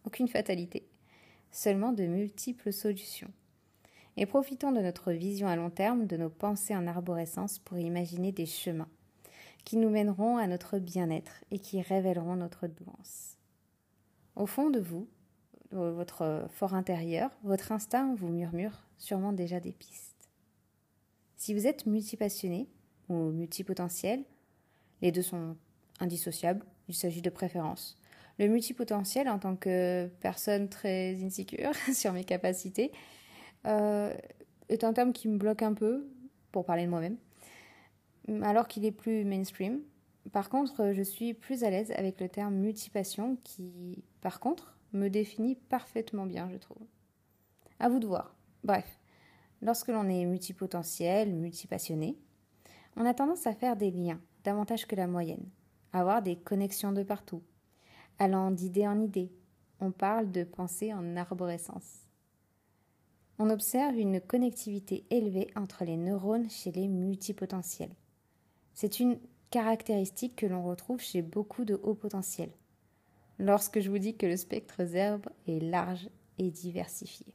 aucune 0.06 0.30
fatalité, 0.30 0.88
seulement 1.52 1.92
de 1.92 2.06
multiples 2.06 2.72
solutions. 2.72 3.32
Et 4.16 4.26
profitons 4.26 4.72
de 4.72 4.80
notre 4.80 5.12
vision 5.12 5.48
à 5.48 5.58
long 5.58 5.72
terme, 5.72 6.06
de 6.06 6.16
nos 6.16 6.30
pensées 6.30 6.76
en 6.76 6.88
arborescence 6.88 7.60
pour 7.60 7.80
imaginer 7.80 8.32
des 8.32 8.46
chemins 8.46 8.90
qui 9.66 9.78
nous 9.78 9.90
mèneront 9.90 10.38
à 10.38 10.48
notre 10.48 10.78
bien-être 10.80 11.44
et 11.52 11.60
qui 11.60 11.82
révéleront 11.82 12.36
notre 12.36 12.68
douance. 12.68 13.38
Au 14.36 14.46
fond 14.46 14.70
de 14.70 14.80
vous, 14.80 15.08
votre 15.74 16.46
fort 16.52 16.74
intérieur, 16.74 17.30
votre 17.44 17.72
instinct 17.72 18.16
vous 18.16 18.30
murmure 18.30 18.84
sûrement 18.98 19.34
déjà 19.34 19.60
des 19.60 19.72
pistes. 19.72 20.30
Si 21.36 21.54
vous 21.54 21.68
êtes 21.68 21.86
multipassionné 21.86 22.68
ou 23.10 23.32
multipotentiel, 23.32 24.24
les 25.02 25.12
deux 25.12 25.22
sont 25.22 25.58
indissociables, 26.00 26.66
il 26.88 26.96
s'agit 26.96 27.22
de 27.22 27.30
préférence. 27.30 27.98
Le 28.40 28.48
multipotentiel, 28.48 29.30
en 29.30 29.40
tant 29.40 29.56
que 29.56 30.10
personne 30.22 30.70
très 30.70 31.24
insécure 31.24 31.74
sur 31.94 32.14
mes 32.14 32.24
capacités, 32.24 32.92
euh, 33.68 34.14
est 34.70 34.84
un 34.84 34.94
terme 34.94 35.14
qui 35.14 35.28
me 35.28 35.38
bloque 35.38 35.62
un 35.62 35.74
peu, 35.74 36.08
pour 36.52 36.66
parler 36.66 36.86
de 36.86 36.90
moi-même 36.90 37.18
alors 38.42 38.68
qu'il 38.68 38.86
est 38.86 38.92
plus 38.92 39.26
mainstream. 39.26 39.82
Par 40.32 40.50
contre, 40.50 40.94
je 40.94 41.02
suis 41.02 41.34
plus 41.34 41.64
à 41.64 41.70
l'aise 41.70 41.92
avec 41.96 42.20
le 42.20 42.30
terme 42.30 42.56
multipassion 42.56 43.38
qui, 43.44 44.04
par 44.22 44.40
contre, 44.40 44.78
me 44.94 45.10
définit 45.10 45.56
parfaitement 45.56 46.26
bien, 46.26 46.50
je 46.52 46.58
trouve. 46.58 46.86
À 47.80 47.90
vous 47.90 48.00
de 48.00 48.08
voir. 48.08 48.36
Bref, 48.64 49.00
lorsque 49.62 49.90
l'on 49.90 50.08
est 50.08 50.26
multipotentiel, 50.26 51.34
multipassionné, 51.34 52.18
on 52.96 53.06
a 53.06 53.14
tendance 53.14 53.48
à 53.48 53.54
faire 53.54 53.76
des 53.76 53.92
liens, 53.92 54.22
davantage 54.44 54.86
que 54.86 54.96
la 54.96 55.08
moyenne, 55.08 55.50
à 55.92 56.02
avoir 56.02 56.22
des 56.22 56.36
connexions 56.36 56.92
de 56.92 57.04
partout, 57.04 57.42
allant 58.20 58.52
d'idée 58.52 58.88
en 58.88 59.00
idée. 59.00 59.32
On 59.80 59.92
parle 59.92 60.32
de 60.32 60.44
pensée 60.44 60.94
en 60.94 61.18
arborescence. 61.18 62.08
On 63.40 63.50
observe 63.50 63.98
une 63.98 64.22
connectivité 64.22 65.06
élevée 65.10 65.50
entre 65.56 65.84
les 65.84 65.98
neurones 65.98 66.50
chez 66.50 66.72
les 66.72 66.88
multipotentiels. 66.88 67.96
C'est 68.76 69.00
une 69.00 69.20
caractéristique 69.50 70.36
que 70.36 70.46
l'on 70.46 70.64
retrouve 70.64 71.02
chez 71.02 71.22
beaucoup 71.22 71.66
de 71.66 71.80
hauts 71.84 71.96
potentiels, 71.96 72.54
lorsque 73.40 73.80
je 73.80 73.90
vous 73.90 73.98
dis 73.98 74.16
que 74.16 74.26
le 74.26 74.38
spectre 74.38 74.84
zèbre 74.86 75.30
est 75.48 75.60
large 75.60 76.10
et 76.38 76.50
diversifié. 76.50 77.28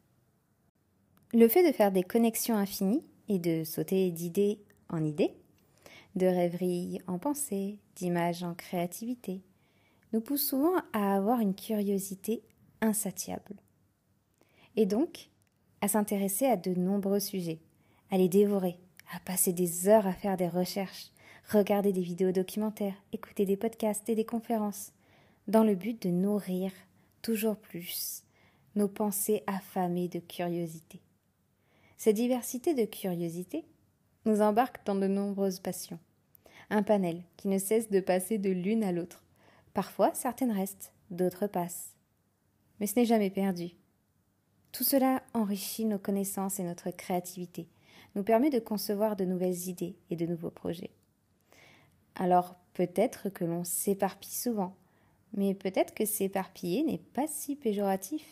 Le 1.32 1.48
fait 1.48 1.66
de 1.66 1.74
faire 1.74 1.92
des 1.92 2.02
connexions 2.02 2.56
infinies 2.56 3.04
et 3.28 3.38
de 3.38 3.64
sauter 3.64 4.10
d'idée 4.10 4.60
en 4.88 5.04
idée, 5.04 5.34
de 6.16 6.26
rêverie 6.26 7.00
en 7.06 7.18
pensée, 7.18 7.78
d'image 7.96 8.42
en 8.42 8.54
créativité, 8.54 9.42
nous 10.12 10.20
pousse 10.20 10.48
souvent 10.48 10.74
à 10.92 11.14
avoir 11.14 11.40
une 11.40 11.54
curiosité 11.54 12.42
insatiable. 12.80 13.56
Et 14.76 14.86
donc, 14.86 15.28
à 15.80 15.88
s'intéresser 15.88 16.46
à 16.46 16.56
de 16.56 16.74
nombreux 16.74 17.20
sujets, 17.20 17.60
à 18.10 18.16
les 18.16 18.28
dévorer, 18.28 18.78
à 19.14 19.20
passer 19.20 19.52
des 19.52 19.88
heures 19.88 20.06
à 20.06 20.12
faire 20.12 20.36
des 20.36 20.48
recherches, 20.48 21.12
regarder 21.50 21.92
des 21.92 22.02
vidéos 22.02 22.32
documentaires, 22.32 22.96
écouter 23.12 23.44
des 23.44 23.56
podcasts 23.56 24.08
et 24.08 24.14
des 24.14 24.24
conférences, 24.24 24.92
dans 25.48 25.64
le 25.64 25.74
but 25.74 26.00
de 26.02 26.10
nourrir 26.10 26.70
toujours 27.22 27.56
plus 27.56 28.22
nos 28.76 28.86
pensées 28.86 29.42
affamées 29.46 30.08
de 30.08 30.20
curiosité. 30.20 31.00
Cette 31.96 32.16
diversité 32.16 32.74
de 32.74 32.84
curiosité 32.84 33.64
nous 34.26 34.40
embarque 34.42 34.84
dans 34.86 34.94
de 34.94 35.06
nombreuses 35.06 35.58
passions. 35.58 35.98
Un 36.70 36.82
panel 36.82 37.22
qui 37.36 37.48
ne 37.48 37.58
cesse 37.58 37.90
de 37.90 38.00
passer 38.00 38.38
de 38.38 38.50
l'une 38.50 38.84
à 38.84 38.92
l'autre. 38.92 39.24
Parfois, 39.72 40.12
certaines 40.14 40.52
restent, 40.52 40.92
d'autres 41.10 41.46
passent. 41.46 41.94
Mais 42.78 42.86
ce 42.86 43.00
n'est 43.00 43.06
jamais 43.06 43.30
perdu. 43.30 43.70
Tout 44.70 44.84
cela 44.84 45.22
enrichit 45.32 45.86
nos 45.86 45.98
connaissances 45.98 46.60
et 46.60 46.62
notre 46.62 46.90
créativité, 46.90 47.68
nous 48.14 48.22
permet 48.22 48.50
de 48.50 48.58
concevoir 48.58 49.16
de 49.16 49.24
nouvelles 49.24 49.68
idées 49.68 49.96
et 50.10 50.16
de 50.16 50.26
nouveaux 50.26 50.50
projets. 50.50 50.90
Alors 52.14 52.56
peut-être 52.74 53.30
que 53.30 53.44
l'on 53.44 53.64
s'éparpille 53.64 54.30
souvent, 54.30 54.76
mais 55.34 55.54
peut-être 55.54 55.94
que 55.94 56.04
s'éparpiller 56.04 56.82
n'est 56.82 56.98
pas 56.98 57.26
si 57.26 57.56
péjoratif. 57.56 58.26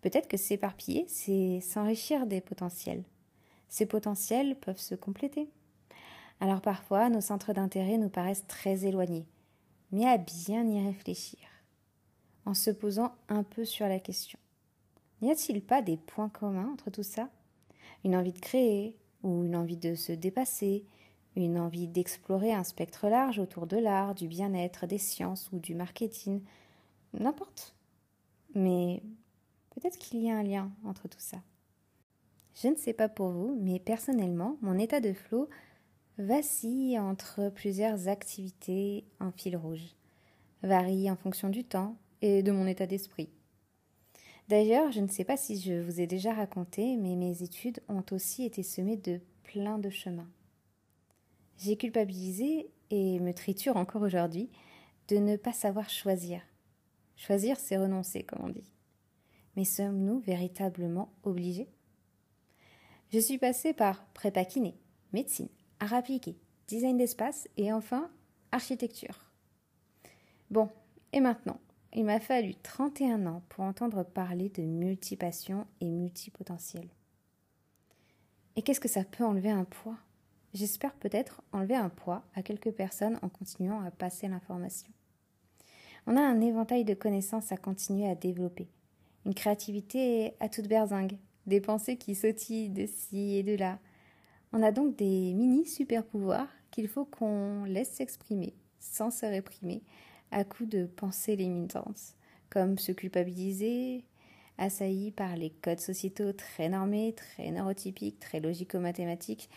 Peut-être 0.00 0.28
que 0.28 0.36
s'éparpiller, 0.36 1.04
c'est 1.08 1.60
s'enrichir 1.60 2.26
des 2.26 2.40
potentiels. 2.40 3.04
Ces 3.68 3.86
potentiels 3.86 4.56
peuvent 4.56 4.78
se 4.78 4.94
compléter. 4.94 5.48
Alors 6.40 6.60
parfois, 6.60 7.08
nos 7.08 7.20
centres 7.20 7.52
d'intérêt 7.52 7.98
nous 7.98 8.08
paraissent 8.08 8.46
très 8.46 8.86
éloignés, 8.86 9.26
mais 9.90 10.06
à 10.06 10.16
bien 10.16 10.66
y 10.66 10.86
réfléchir, 10.86 11.40
en 12.46 12.54
se 12.54 12.70
posant 12.70 13.12
un 13.28 13.42
peu 13.42 13.64
sur 13.64 13.88
la 13.88 13.98
question. 13.98 14.38
N'y 15.20 15.32
a-t-il 15.32 15.60
pas 15.62 15.82
des 15.82 15.96
points 15.96 16.28
communs 16.28 16.70
entre 16.72 16.90
tout 16.90 17.02
ça? 17.02 17.28
Une 18.04 18.14
envie 18.14 18.32
de 18.32 18.38
créer, 18.38 18.96
ou 19.24 19.44
une 19.44 19.56
envie 19.56 19.76
de 19.76 19.96
se 19.96 20.12
dépasser, 20.12 20.84
une 21.44 21.58
envie 21.58 21.88
d'explorer 21.88 22.52
un 22.52 22.64
spectre 22.64 23.08
large 23.08 23.38
autour 23.38 23.66
de 23.66 23.76
l'art, 23.76 24.14
du 24.14 24.28
bien-être, 24.28 24.86
des 24.86 24.98
sciences 24.98 25.50
ou 25.52 25.58
du 25.58 25.74
marketing, 25.74 26.42
n'importe. 27.12 27.74
Mais 28.54 29.02
peut-être 29.70 29.98
qu'il 29.98 30.22
y 30.22 30.30
a 30.30 30.36
un 30.36 30.42
lien 30.42 30.70
entre 30.84 31.08
tout 31.08 31.20
ça. 31.20 31.38
Je 32.54 32.68
ne 32.68 32.76
sais 32.76 32.92
pas 32.92 33.08
pour 33.08 33.30
vous, 33.30 33.56
mais 33.60 33.78
personnellement, 33.78 34.56
mon 34.62 34.78
état 34.78 35.00
de 35.00 35.12
flot 35.12 35.48
vacille 36.18 36.98
entre 36.98 37.50
plusieurs 37.50 38.08
activités 38.08 39.04
en 39.20 39.30
fil 39.30 39.56
rouge, 39.56 39.94
varie 40.62 41.08
en 41.10 41.16
fonction 41.16 41.48
du 41.50 41.64
temps 41.64 41.96
et 42.20 42.42
de 42.42 42.50
mon 42.50 42.66
état 42.66 42.86
d'esprit. 42.86 43.30
D'ailleurs, 44.48 44.90
je 44.90 45.00
ne 45.00 45.08
sais 45.08 45.24
pas 45.24 45.36
si 45.36 45.60
je 45.60 45.74
vous 45.74 46.00
ai 46.00 46.06
déjà 46.06 46.32
raconté, 46.32 46.96
mais 46.96 47.14
mes 47.14 47.42
études 47.42 47.80
ont 47.88 48.04
aussi 48.10 48.44
été 48.44 48.62
semées 48.62 48.96
de 48.96 49.20
plein 49.44 49.78
de 49.78 49.90
chemins. 49.90 50.28
J'ai 51.58 51.76
culpabilisé 51.76 52.70
et 52.90 53.18
me 53.18 53.32
triture 53.32 53.76
encore 53.76 54.02
aujourd'hui 54.02 54.48
de 55.08 55.16
ne 55.16 55.36
pas 55.36 55.52
savoir 55.52 55.90
choisir. 55.90 56.40
Choisir, 57.16 57.58
c'est 57.58 57.76
renoncer, 57.76 58.22
comme 58.22 58.44
on 58.44 58.48
dit. 58.48 58.72
Mais 59.56 59.64
sommes-nous 59.64 60.20
véritablement 60.20 61.12
obligés? 61.24 61.68
Je 63.10 63.18
suis 63.18 63.38
passée 63.38 63.72
par 63.72 64.06
prépa 64.12 64.44
kiné, 64.44 64.78
médecine, 65.12 65.48
art 65.80 65.94
appliqué, 65.94 66.38
design 66.68 66.96
d'espace 66.96 67.48
et 67.56 67.72
enfin 67.72 68.08
architecture. 68.52 69.18
Bon, 70.50 70.70
et 71.12 71.20
maintenant? 71.20 71.60
Il 71.94 72.04
m'a 72.04 72.20
fallu 72.20 72.54
31 72.54 73.26
ans 73.26 73.42
pour 73.48 73.64
entendre 73.64 74.04
parler 74.04 74.50
de 74.50 74.62
multipassion 74.62 75.66
et 75.80 75.88
multipotentiel. 75.88 76.86
Et 78.54 78.62
qu'est-ce 78.62 78.80
que 78.80 78.88
ça 78.88 79.04
peut 79.04 79.24
enlever 79.24 79.50
un 79.50 79.64
poids? 79.64 79.96
J'espère 80.58 80.94
peut-être 80.94 81.40
enlever 81.52 81.76
un 81.76 81.88
poids 81.88 82.24
à 82.34 82.42
quelques 82.42 82.72
personnes 82.72 83.20
en 83.22 83.28
continuant 83.28 83.80
à 83.84 83.92
passer 83.92 84.26
l'information. 84.26 84.88
On 86.08 86.16
a 86.16 86.20
un 86.20 86.40
éventail 86.40 86.84
de 86.84 86.94
connaissances 86.94 87.52
à 87.52 87.56
continuer 87.56 88.10
à 88.10 88.16
développer, 88.16 88.66
une 89.24 89.34
créativité 89.34 90.34
à 90.40 90.48
toute 90.48 90.66
berzingue, 90.66 91.16
des 91.46 91.60
pensées 91.60 91.96
qui 91.96 92.16
sautillent 92.16 92.70
de 92.70 92.86
ci 92.86 93.36
et 93.36 93.44
de 93.44 93.54
là. 93.54 93.78
On 94.52 94.64
a 94.64 94.72
donc 94.72 94.96
des 94.96 95.32
mini 95.32 95.64
super 95.64 96.04
pouvoirs 96.04 96.48
qu'il 96.72 96.88
faut 96.88 97.04
qu'on 97.04 97.62
laisse 97.62 97.92
s'exprimer 97.92 98.52
sans 98.80 99.12
se 99.12 99.26
réprimer 99.26 99.84
à 100.32 100.42
coup 100.42 100.66
de 100.66 100.86
pensées 100.86 101.36
limitantes, 101.36 102.16
comme 102.50 102.78
se 102.78 102.90
culpabiliser, 102.90 104.02
assailli 104.58 105.12
par 105.12 105.36
les 105.36 105.50
codes 105.50 105.78
sociétaux 105.78 106.32
très 106.32 106.68
normés, 106.68 107.14
très 107.14 107.52
neurotypiques, 107.52 108.18
très 108.18 108.40
logico-mathématiques, 108.40 109.48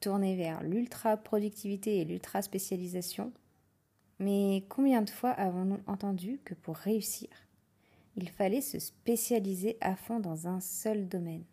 tournés 0.00 0.36
vers 0.36 0.62
l'ultra-productivité 0.62 2.00
et 2.00 2.04
l'ultra-spécialisation. 2.04 3.32
Mais 4.18 4.64
combien 4.68 5.02
de 5.02 5.10
fois 5.10 5.30
avons-nous 5.30 5.80
entendu 5.86 6.40
que 6.44 6.54
pour 6.54 6.76
réussir, 6.76 7.28
il 8.16 8.28
fallait 8.28 8.60
se 8.60 8.78
spécialiser 8.78 9.76
à 9.80 9.96
fond 9.96 10.20
dans 10.20 10.48
un 10.48 10.60
seul 10.60 11.08
domaine? 11.08 11.44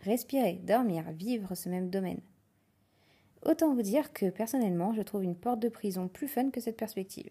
Respirer, 0.00 0.60
dormir, 0.62 1.10
vivre 1.12 1.54
ce 1.54 1.68
même 1.68 1.90
domaine. 1.90 2.20
Autant 3.44 3.74
vous 3.74 3.82
dire 3.82 4.12
que 4.12 4.30
personnellement, 4.30 4.92
je 4.92 5.02
trouve 5.02 5.24
une 5.24 5.36
porte 5.36 5.60
de 5.60 5.68
prison 5.68 6.08
plus 6.08 6.28
fun 6.28 6.50
que 6.50 6.60
cette 6.60 6.76
perspective. 6.76 7.30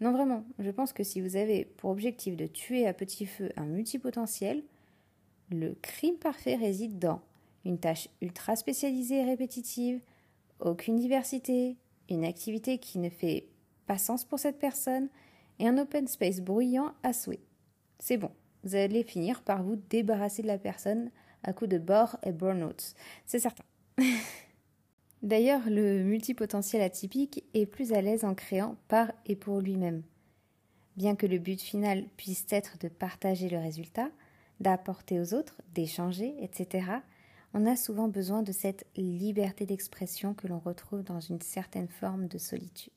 Non, 0.00 0.12
vraiment, 0.12 0.44
je 0.58 0.70
pense 0.70 0.92
que 0.92 1.04
si 1.04 1.20
vous 1.20 1.36
avez 1.36 1.64
pour 1.64 1.90
objectif 1.90 2.36
de 2.36 2.46
tuer 2.46 2.86
à 2.86 2.94
petit 2.94 3.26
feu 3.26 3.50
un 3.56 3.66
multipotentiel, 3.66 4.62
le 5.50 5.74
crime 5.82 6.16
parfait 6.16 6.56
réside 6.56 6.98
dans 6.98 7.20
une 7.64 7.78
tâche 7.78 8.08
ultra 8.20 8.56
spécialisée 8.56 9.20
et 9.20 9.24
répétitive, 9.24 10.00
aucune 10.60 10.96
diversité, 10.96 11.76
une 12.08 12.24
activité 12.24 12.78
qui 12.78 12.98
ne 12.98 13.08
fait 13.08 13.48
pas 13.86 13.98
sens 13.98 14.24
pour 14.24 14.38
cette 14.38 14.58
personne 14.58 15.08
et 15.58 15.66
un 15.66 15.78
open 15.78 16.06
space 16.06 16.40
bruyant 16.40 16.92
à 17.02 17.12
souhait. 17.12 17.40
C'est 17.98 18.16
bon, 18.16 18.30
vous 18.64 18.74
allez 18.74 19.02
finir 19.02 19.42
par 19.42 19.62
vous 19.62 19.76
débarrasser 19.76 20.42
de 20.42 20.46
la 20.46 20.58
personne 20.58 21.10
à 21.42 21.52
coup 21.52 21.66
de 21.66 21.78
bord 21.78 22.16
et 22.22 22.32
burn-out, 22.32 22.94
c'est 23.26 23.38
certain. 23.38 23.64
D'ailleurs, 25.22 25.68
le 25.68 26.02
multipotentiel 26.02 26.80
atypique 26.80 27.44
est 27.52 27.66
plus 27.66 27.92
à 27.92 28.00
l'aise 28.00 28.24
en 28.24 28.34
créant 28.34 28.76
par 28.88 29.12
et 29.26 29.36
pour 29.36 29.60
lui-même. 29.60 30.02
Bien 30.96 31.14
que 31.14 31.26
le 31.26 31.38
but 31.38 31.60
final 31.60 32.04
puisse 32.16 32.46
être 32.50 32.78
de 32.78 32.88
partager 32.88 33.48
le 33.48 33.58
résultat, 33.58 34.10
d'apporter 34.60 35.20
aux 35.20 35.34
autres, 35.34 35.60
d'échanger, 35.74 36.34
etc., 36.40 36.86
on 37.54 37.66
a 37.66 37.76
souvent 37.76 38.08
besoin 38.08 38.42
de 38.42 38.52
cette 38.52 38.86
liberté 38.96 39.66
d'expression 39.66 40.34
que 40.34 40.46
l'on 40.46 40.58
retrouve 40.58 41.02
dans 41.02 41.20
une 41.20 41.40
certaine 41.40 41.88
forme 41.88 42.28
de 42.28 42.38
solitude. 42.38 42.92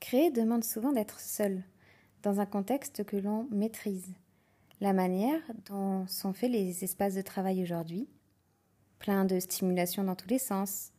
Créer 0.00 0.30
demande 0.30 0.64
souvent 0.64 0.92
d'être 0.92 1.20
seul, 1.20 1.62
dans 2.22 2.40
un 2.40 2.46
contexte 2.46 3.04
que 3.04 3.16
l'on 3.16 3.48
maîtrise 3.50 4.14
la 4.80 4.92
manière 4.92 5.40
dont 5.66 6.06
sont 6.06 6.32
faits 6.32 6.50
les 6.50 6.84
espaces 6.84 7.14
de 7.14 7.22
travail 7.22 7.62
aujourd'hui, 7.62 8.08
plein 8.98 9.24
de 9.24 9.40
stimulation 9.40 10.04
dans 10.04 10.14
tous 10.14 10.28
les 10.28 10.38
sens, 10.38 10.92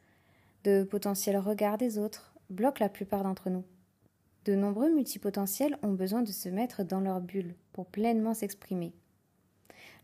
de 0.63 0.83
potentiels 0.83 1.37
regards 1.37 1.77
des 1.77 1.97
autres, 1.97 2.33
bloque 2.49 2.79
la 2.79 2.89
plupart 2.89 3.23
d'entre 3.23 3.49
nous. 3.49 3.63
De 4.47 4.55
nombreux 4.55 4.89
multipotentiels 4.89 5.77
ont 5.83 5.91
besoin 5.91 6.21
de 6.21 6.31
se 6.31 6.47
mettre 6.47 6.85
dans 6.85 7.01
leur 7.01 7.19
bulle 7.19 7.53
pour 7.73 7.85
pleinement 7.85 8.33
s'exprimer. 8.33 8.93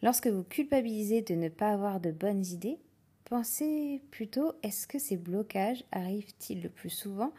Lorsque 0.02 0.28
vous 0.28 0.44
culpabilisez 0.44 1.22
de 1.22 1.34
ne 1.34 1.48
pas 1.48 1.70
avoir 1.70 2.02
de 2.02 2.12
bonnes 2.12 2.46
idées, 2.48 2.78
pensez 3.24 4.02
plutôt 4.12 4.52
est-ce 4.62 4.86
que 4.86 5.00
ces 5.00 5.16
blocages 5.16 5.86
arrivent-ils 5.94 6.62
le 6.62 6.68
plus 6.68 6.90
souvent 6.90 7.32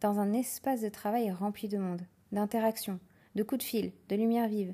dans 0.00 0.18
un 0.18 0.32
espace 0.32 0.80
de 0.80 0.88
travail 0.88 1.30
rempli 1.30 1.68
de 1.68 1.76
monde, 1.76 2.06
d'interactions, 2.32 3.00
de 3.34 3.42
coups 3.42 3.58
de 3.58 3.68
fil, 3.68 3.92
de 4.08 4.16
lumière 4.16 4.48
vive, 4.48 4.72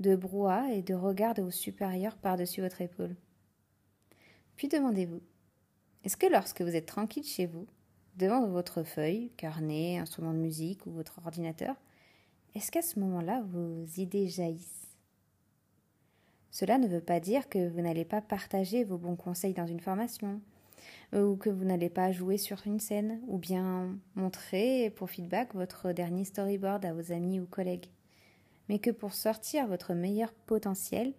de 0.00 0.16
brouhaha 0.16 0.72
et 0.72 0.82
de 0.82 0.94
regard 0.94 1.34
de 1.34 1.42
vos 1.42 1.52
supérieurs 1.52 2.16
par-dessus 2.16 2.60
votre 2.60 2.80
épaule? 2.80 3.14
Puis 4.56 4.66
demandez-vous, 4.66 5.20
est-ce 6.02 6.16
que 6.16 6.26
lorsque 6.26 6.62
vous 6.62 6.74
êtes 6.74 6.86
tranquille 6.86 7.22
chez 7.22 7.46
vous, 7.46 7.68
devant 8.20 8.46
votre 8.46 8.82
feuille, 8.82 9.30
carnet, 9.36 9.98
instrument 9.98 10.32
de 10.32 10.38
musique 10.38 10.86
ou 10.86 10.90
votre 10.90 11.18
ordinateur, 11.24 11.74
est-ce 12.54 12.70
qu'à 12.70 12.82
ce, 12.82 13.00
moment-là 13.00 13.42
vos 13.50 13.84
idées 13.96 14.28
jaillissent? 14.28 14.96
Cela 16.50 16.78
ne 16.78 16.86
veut 16.86 17.00
pas 17.00 17.20
dire 17.20 17.48
que 17.48 17.68
vous 17.68 17.80
n'allez 17.80 18.04
pas 18.04 18.20
partager 18.20 18.84
vos 18.84 18.98
bons 18.98 19.16
conseils 19.16 19.54
dans 19.54 19.66
une 19.66 19.80
formation, 19.80 20.40
ou 21.12 21.36
que 21.36 21.50
vous 21.50 21.64
n'allez 21.64 21.90
pas 21.90 22.12
jouer 22.12 22.38
sur 22.38 22.58
une 22.66 22.80
scène, 22.80 23.20
ou 23.26 23.38
bien 23.38 23.96
montrer 24.14 24.90
pour 24.96 25.10
feedback 25.10 25.54
votre 25.54 25.92
dernier 25.92 26.24
storyboard 26.24 26.84
à 26.84 26.92
vos 26.92 27.12
amis 27.12 27.40
ou 27.40 27.46
collègues 27.46 27.88
mais 28.70 28.78
que 28.78 28.92
pour 28.92 29.14
sortir 29.14 29.66
votre 29.66 29.94
meilleur 29.94 30.32
potentiel, 30.32 31.12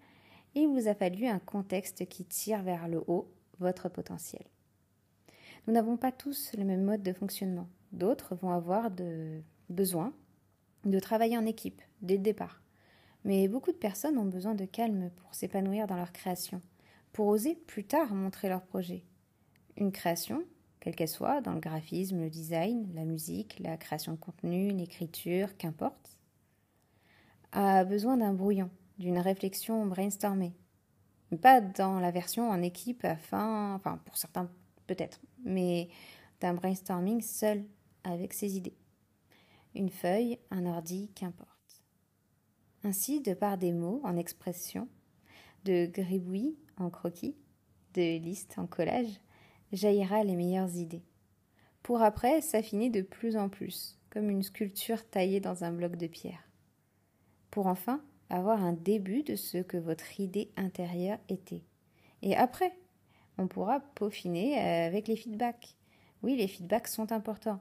il 0.55 0.70
vous 0.70 0.88
a 0.88 0.96
fallu 0.96 1.27
un 1.27 1.39
contexte 1.39 2.08
qui 2.08 2.24
tire 2.24 2.63
vers 2.63 2.88
le 2.88 3.03
haut 3.08 3.29
votre 3.60 3.89
potentiel. 3.89 4.43
Nous 5.68 5.74
n'avons 5.74 5.98
pas 5.98 6.12
tous 6.12 6.53
le 6.58 6.63
même 6.63 6.84
mode 6.84 7.03
de 7.03 7.13
fonctionnement. 7.13 7.68
D'autres 7.91 8.36
vont 8.36 8.51
avoir 8.51 8.89
besoin 9.70 10.13
de 10.86 11.00
travailler 11.00 11.38
en 11.38 11.46
équipe, 11.46 11.82
dès 12.01 12.18
le 12.18 12.24
départ. 12.24 12.62
Mais 13.25 13.48
beaucoup 13.48 13.72
de 13.72 13.77
personnes 13.77 14.18
ont 14.18 14.25
besoin 14.25 14.56
de 14.56 14.65
calme 14.65 15.12
pour 15.18 15.36
s'épanouir 15.36 15.86
dans 15.86 15.96
leur 15.96 16.12
création, 16.12 16.62
pour 17.13 17.27
oser 17.27 17.56
plus 17.56 17.84
tard 17.84 18.15
montrer 18.15 18.50
leur 18.50 18.63
projet. 18.63 19.03
Une 19.77 19.91
création, 19.91 20.44
quelle 20.80 20.96
qu'elle 20.96 21.08
soit, 21.08 21.41
dans 21.41 21.53
le 21.53 21.60
graphisme, 21.60 22.20
le 22.20 22.30
design, 22.30 22.91
la 22.96 23.06
musique, 23.06 23.60
la 23.60 23.77
création 23.77 24.13
de 24.13 24.18
contenu, 24.18 24.70
l'écriture, 24.72 25.56
qu'importe, 25.58 26.18
a 27.51 27.84
besoin 27.84 28.18
d'un 28.18 28.34
brouillon, 28.34 28.72
d'une 28.98 29.20
réflexion 29.20 29.86
brainstormée. 29.86 30.53
Pas 31.41 31.62
dans 31.62 32.00
la 32.00 32.12
version 32.12 32.50
en 32.50 32.62
équipe 32.62 33.06
afin, 33.06 33.75
enfin 33.75 34.00
pour 34.06 34.18
certains 34.18 34.50
peut-être, 34.91 35.21
mais 35.45 35.88
d'un 36.41 36.53
brainstorming 36.53 37.21
seul 37.21 37.63
avec 38.03 38.33
ses 38.33 38.57
idées. 38.57 38.75
Une 39.74 39.89
feuille, 39.89 40.38
un 40.50 40.65
ordi, 40.65 41.10
qu'importe. 41.15 41.50
Ainsi, 42.83 43.21
de 43.21 43.33
par 43.33 43.57
des 43.57 43.71
mots 43.71 44.01
en 44.03 44.17
expression, 44.17 44.89
de 45.63 45.86
gribouillis 45.86 46.57
en 46.75 46.89
croquis, 46.89 47.38
de 47.93 48.17
listes 48.17 48.55
en 48.57 48.67
collage, 48.67 49.21
jaillira 49.71 50.25
les 50.25 50.36
meilleures 50.36 50.75
idées. 50.75 51.05
Pour 51.83 52.01
après 52.01 52.41
s'affiner 52.41 52.89
de 52.89 53.01
plus 53.01 53.38
en 53.38 53.48
plus, 53.48 53.98
comme 54.10 54.29
une 54.29 54.43
sculpture 54.43 55.07
taillée 55.10 55.39
dans 55.39 55.63
un 55.63 55.71
bloc 55.71 55.95
de 55.95 56.07
pierre. 56.07 56.50
Pour 57.50 57.67
enfin 57.67 58.03
avoir 58.29 58.62
un 58.62 58.74
début 58.74 59.24
de 59.24 59.38
ce 59.38 59.60
que 59.60 59.77
votre 59.77 60.19
idée 60.19 60.51
intérieure 60.57 61.19
était. 61.29 61.63
Et 62.21 62.36
après, 62.36 62.74
on 63.41 63.48
pourra 63.48 63.79
peaufiner 63.79 64.57
avec 64.57 65.07
les 65.07 65.15
feedbacks. 65.15 65.75
Oui, 66.24 66.36
les 66.36 66.48
feedbacks 66.48 66.88
sont 66.88 67.12
importants, 67.12 67.60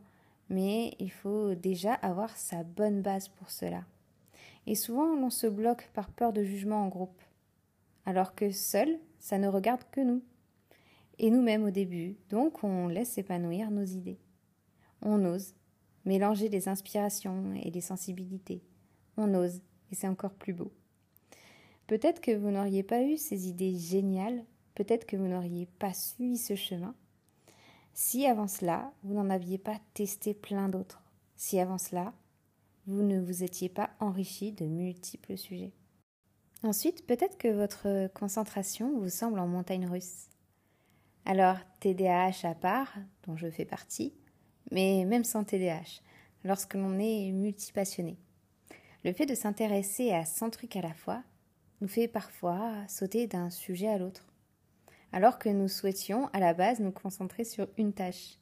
mais 0.49 0.95
il 0.99 1.11
faut 1.11 1.55
déjà 1.55 1.95
avoir 1.95 2.37
sa 2.37 2.63
bonne 2.63 3.03
base 3.03 3.29
pour 3.29 3.51
cela. 3.51 3.85
Et 4.67 4.75
souvent, 4.75 5.17
l'on 5.17 5.31
se 5.31 5.47
bloque 5.47 5.89
par 5.95 6.11
peur 6.11 6.33
de 6.33 6.45
jugement 6.45 6.85
en 6.85 6.89
groupe, 6.89 7.23
alors 8.05 8.35
que 8.35 8.51
seul, 8.51 8.99
ça 9.19 9.39
ne 9.39 9.49
regarde 9.49 9.85
que 9.91 10.01
nous. 10.01 10.23
Et 11.19 11.31
nous-mêmes 11.31 11.65
au 11.65 11.71
début, 11.71 12.17
donc 12.29 12.63
on 12.63 12.89
laisse 12.89 13.13
s'épanouir 13.13 13.71
nos 13.71 13.85
idées. 13.85 14.19
On 15.03 15.25
ose 15.25 15.55
mélanger 16.05 16.49
les 16.49 16.69
inspirations 16.69 17.53
et 17.63 17.71
les 17.71 17.81
sensibilités. 17.81 18.63
On 19.17 19.35
ose, 19.35 19.61
et 19.91 19.95
c'est 19.95 20.09
encore 20.09 20.35
plus 20.35 20.55
beau. 20.55 20.73
Peut-être 21.87 22.21
que 22.21 22.35
vous 22.35 22.51
n'auriez 22.51 22.83
pas 22.83 23.03
eu 23.03 23.17
ces 23.17 23.49
idées 23.49 23.77
géniales, 23.77 24.45
peut-être 24.75 25.07
que 25.07 25.17
vous 25.17 25.27
n'auriez 25.27 25.67
pas 25.67 25.93
suivi 25.93 26.39
ce 26.39 26.55
chemin, 26.55 26.95
si 27.93 28.27
avant 28.27 28.49
cela, 28.49 28.93
vous 29.03 29.15
n'en 29.15 29.31
aviez 29.31 29.59
pas 29.59 29.79
testé 29.95 30.35
plein 30.35 30.69
d'autres, 30.69 31.03
si 31.37 31.59
avant 31.59 31.79
cela, 31.79 32.13
vous 32.87 33.03
ne 33.03 33.21
vous 33.21 33.43
étiez 33.43 33.69
pas 33.69 33.91
enrichi 34.01 34.53
de 34.53 34.65
multiples 34.65 35.37
sujets. 35.37 35.73
Ensuite, 36.63 37.07
peut-être 37.07 37.39
que 37.39 37.49
votre 37.49 38.09
concentration 38.15 38.99
vous 38.99 39.09
semble 39.09 39.39
en 39.39 39.47
montagne 39.47 39.87
russe. 39.87 40.29
Alors, 41.25 41.57
TDAH 41.81 42.45
à 42.45 42.55
part, 42.55 42.95
dont 43.27 43.37
je 43.37 43.51
fais 43.51 43.65
partie, 43.65 44.15
mais 44.71 45.05
même 45.05 45.25
sans 45.25 45.45
TDAH, 45.45 46.03
lorsque 46.45 46.75
l'on 46.75 46.99
est 46.99 47.33
multipassionné. 47.33 48.19
Le 49.05 49.13
fait 49.13 49.27
de 49.27 49.35
s'intéresser 49.35 50.13
à 50.13 50.25
100 50.25 50.51
trucs 50.51 50.77
à 50.77 50.83
la 50.83 50.95
fois 50.95 51.23
nous 51.81 51.89
fait 51.89 52.09
parfois 52.09 52.87
sauter 52.89 53.27
d'un 53.27 53.49
sujet 53.51 53.89
à 53.89 53.99
l'autre, 53.99 54.30
alors 55.13 55.39
que 55.39 55.49
nous 55.49 55.69
souhaitions 55.69 56.29
à 56.33 56.41
la 56.41 56.55
base 56.55 56.81
nous 56.81 56.93
concentrer 56.93 57.45
sur 57.45 57.69
une 57.77 57.93
tâche. 57.93 58.39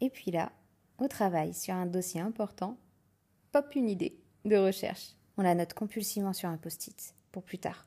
Et 0.00 0.10
puis 0.10 0.30
là, 0.30 0.52
au 0.98 1.08
travail, 1.08 1.54
sur 1.54 1.74
un 1.74 1.86
dossier 1.86 2.20
important, 2.20 2.76
pop 3.52 3.74
une 3.74 3.88
idée 3.88 4.20
de 4.44 4.56
recherche. 4.56 5.14
On 5.36 5.42
la 5.42 5.54
note 5.54 5.74
compulsivement 5.74 6.32
sur 6.32 6.48
un 6.48 6.56
post-it 6.56 7.14
pour 7.32 7.42
plus 7.42 7.58
tard. 7.58 7.86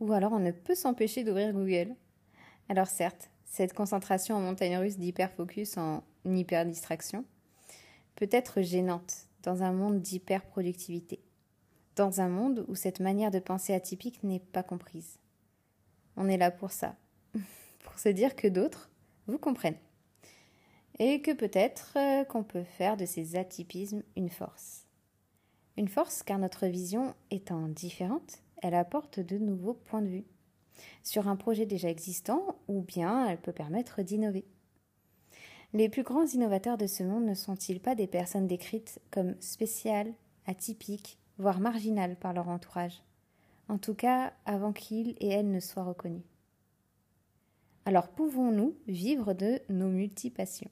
Ou 0.00 0.12
alors 0.12 0.32
on 0.32 0.38
ne 0.38 0.50
peut 0.50 0.74
s'empêcher 0.74 1.24
d'ouvrir 1.24 1.52
Google. 1.52 1.94
Alors 2.68 2.86
certes, 2.86 3.30
cette 3.44 3.74
concentration 3.74 4.36
en 4.36 4.40
montagne 4.40 4.78
russe 4.78 4.98
d'hyperfocus 4.98 5.76
en 5.76 6.02
hyper-distraction 6.24 7.24
peut 8.16 8.28
être 8.30 8.62
gênante 8.62 9.26
dans 9.42 9.62
un 9.62 9.72
monde 9.72 10.00
d'hyper-productivité, 10.00 11.20
dans 11.96 12.20
un 12.20 12.28
monde 12.28 12.64
où 12.68 12.74
cette 12.74 13.00
manière 13.00 13.30
de 13.30 13.38
penser 13.38 13.74
atypique 13.74 14.22
n'est 14.22 14.40
pas 14.40 14.62
comprise. 14.62 15.18
On 16.16 16.28
est 16.28 16.36
là 16.36 16.50
pour 16.50 16.70
ça, 16.70 16.96
pour 17.84 17.98
se 17.98 18.08
dire 18.08 18.36
que 18.36 18.48
d'autres 18.48 18.90
vous 19.26 19.38
comprennent, 19.38 19.78
et 20.98 21.20
que 21.22 21.32
peut-être 21.32 21.96
euh, 21.96 22.24
qu'on 22.24 22.44
peut 22.44 22.64
faire 22.64 22.96
de 22.96 23.06
ces 23.06 23.36
atypismes 23.36 24.02
une 24.16 24.30
force. 24.30 24.86
Une 25.76 25.88
force 25.88 26.22
car 26.22 26.38
notre 26.38 26.66
vision 26.66 27.14
étant 27.30 27.66
différente, 27.68 28.42
elle 28.62 28.74
apporte 28.74 29.18
de 29.20 29.38
nouveaux 29.38 29.74
points 29.74 30.02
de 30.02 30.08
vue 30.08 30.24
sur 31.02 31.28
un 31.28 31.36
projet 31.36 31.66
déjà 31.66 31.88
existant 31.88 32.56
ou 32.68 32.82
bien 32.82 33.28
elle 33.28 33.40
peut 33.40 33.52
permettre 33.52 34.02
d'innover. 34.02 34.44
Les 35.72 35.88
plus 35.88 36.04
grands 36.04 36.26
innovateurs 36.26 36.78
de 36.78 36.86
ce 36.86 37.02
monde 37.02 37.24
ne 37.24 37.34
sont-ils 37.34 37.80
pas 37.80 37.96
des 37.96 38.06
personnes 38.06 38.46
décrites 38.46 39.00
comme 39.10 39.34
spéciales, 39.40 40.12
atypiques, 40.46 41.18
voire 41.38 41.58
marginales 41.58 42.16
par 42.16 42.32
leur 42.32 42.48
entourage? 42.48 43.02
En 43.68 43.78
tout 43.78 43.94
cas, 43.94 44.32
avant 44.44 44.72
qu'ils 44.72 45.16
et 45.18 45.28
elles 45.28 45.50
ne 45.50 45.60
soient 45.60 45.84
reconnus. 45.84 46.22
Alors 47.86 48.08
pouvons-nous 48.08 48.76
vivre 48.86 49.32
de 49.32 49.60
nos 49.68 49.88
multipassions? 49.88 50.70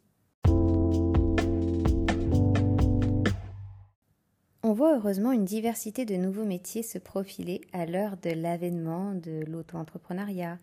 On 4.64 4.74
voit 4.74 4.96
heureusement 4.96 5.32
une 5.32 5.44
diversité 5.44 6.04
de 6.04 6.14
nouveaux 6.14 6.44
métiers 6.44 6.82
se 6.82 6.98
profiler 6.98 7.60
à 7.72 7.84
l'heure 7.84 8.16
de 8.16 8.30
l'avènement 8.30 9.12
de 9.12 9.44
l'auto-entrepreneuriat, 9.46 10.58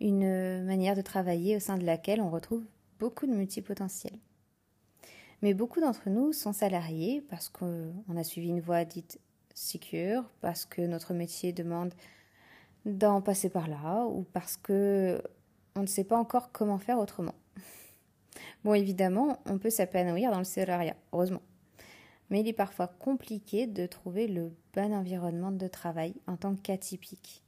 une 0.00 0.64
manière 0.64 0.94
de 0.94 1.00
travailler 1.00 1.56
au 1.56 1.60
sein 1.60 1.78
de 1.78 1.84
laquelle 1.84 2.20
on 2.20 2.30
retrouve 2.30 2.64
beaucoup 2.98 3.26
de 3.26 3.32
multipotentiels. 3.32 4.18
Mais 5.40 5.54
beaucoup 5.54 5.80
d'entre 5.80 6.08
nous 6.10 6.32
sont 6.32 6.52
salariés 6.52 7.20
parce 7.28 7.48
qu'on 7.48 7.94
a 8.16 8.22
suivi 8.22 8.48
une 8.48 8.60
voie 8.60 8.84
dite 8.84 9.18
secure, 9.54 10.24
parce 10.40 10.64
que 10.64 10.82
notre 10.82 11.14
métier 11.14 11.52
demande 11.52 11.94
d'en 12.84 13.20
passer 13.20 13.48
par 13.48 13.68
là, 13.68 14.06
ou 14.06 14.24
parce 14.32 14.56
que 14.56 15.22
on 15.74 15.82
ne 15.82 15.86
sait 15.86 16.04
pas 16.04 16.18
encore 16.18 16.52
comment 16.52 16.78
faire 16.78 16.98
autrement. 16.98 17.34
Bon, 18.64 18.74
évidemment, 18.74 19.40
on 19.46 19.58
peut 19.58 19.70
s'épanouir 19.70 20.30
dans 20.30 20.38
le 20.38 20.44
salariat, 20.44 20.96
heureusement. 21.12 21.42
Mais 22.30 22.40
il 22.40 22.48
est 22.48 22.54
parfois 22.54 22.86
compliqué 22.86 23.66
de 23.66 23.86
trouver 23.86 24.26
le 24.26 24.52
bon 24.72 24.94
environnement 24.94 25.50
de 25.50 25.68
travail 25.68 26.14
en 26.26 26.36
tant 26.36 26.54
qu'atypique 26.54 27.42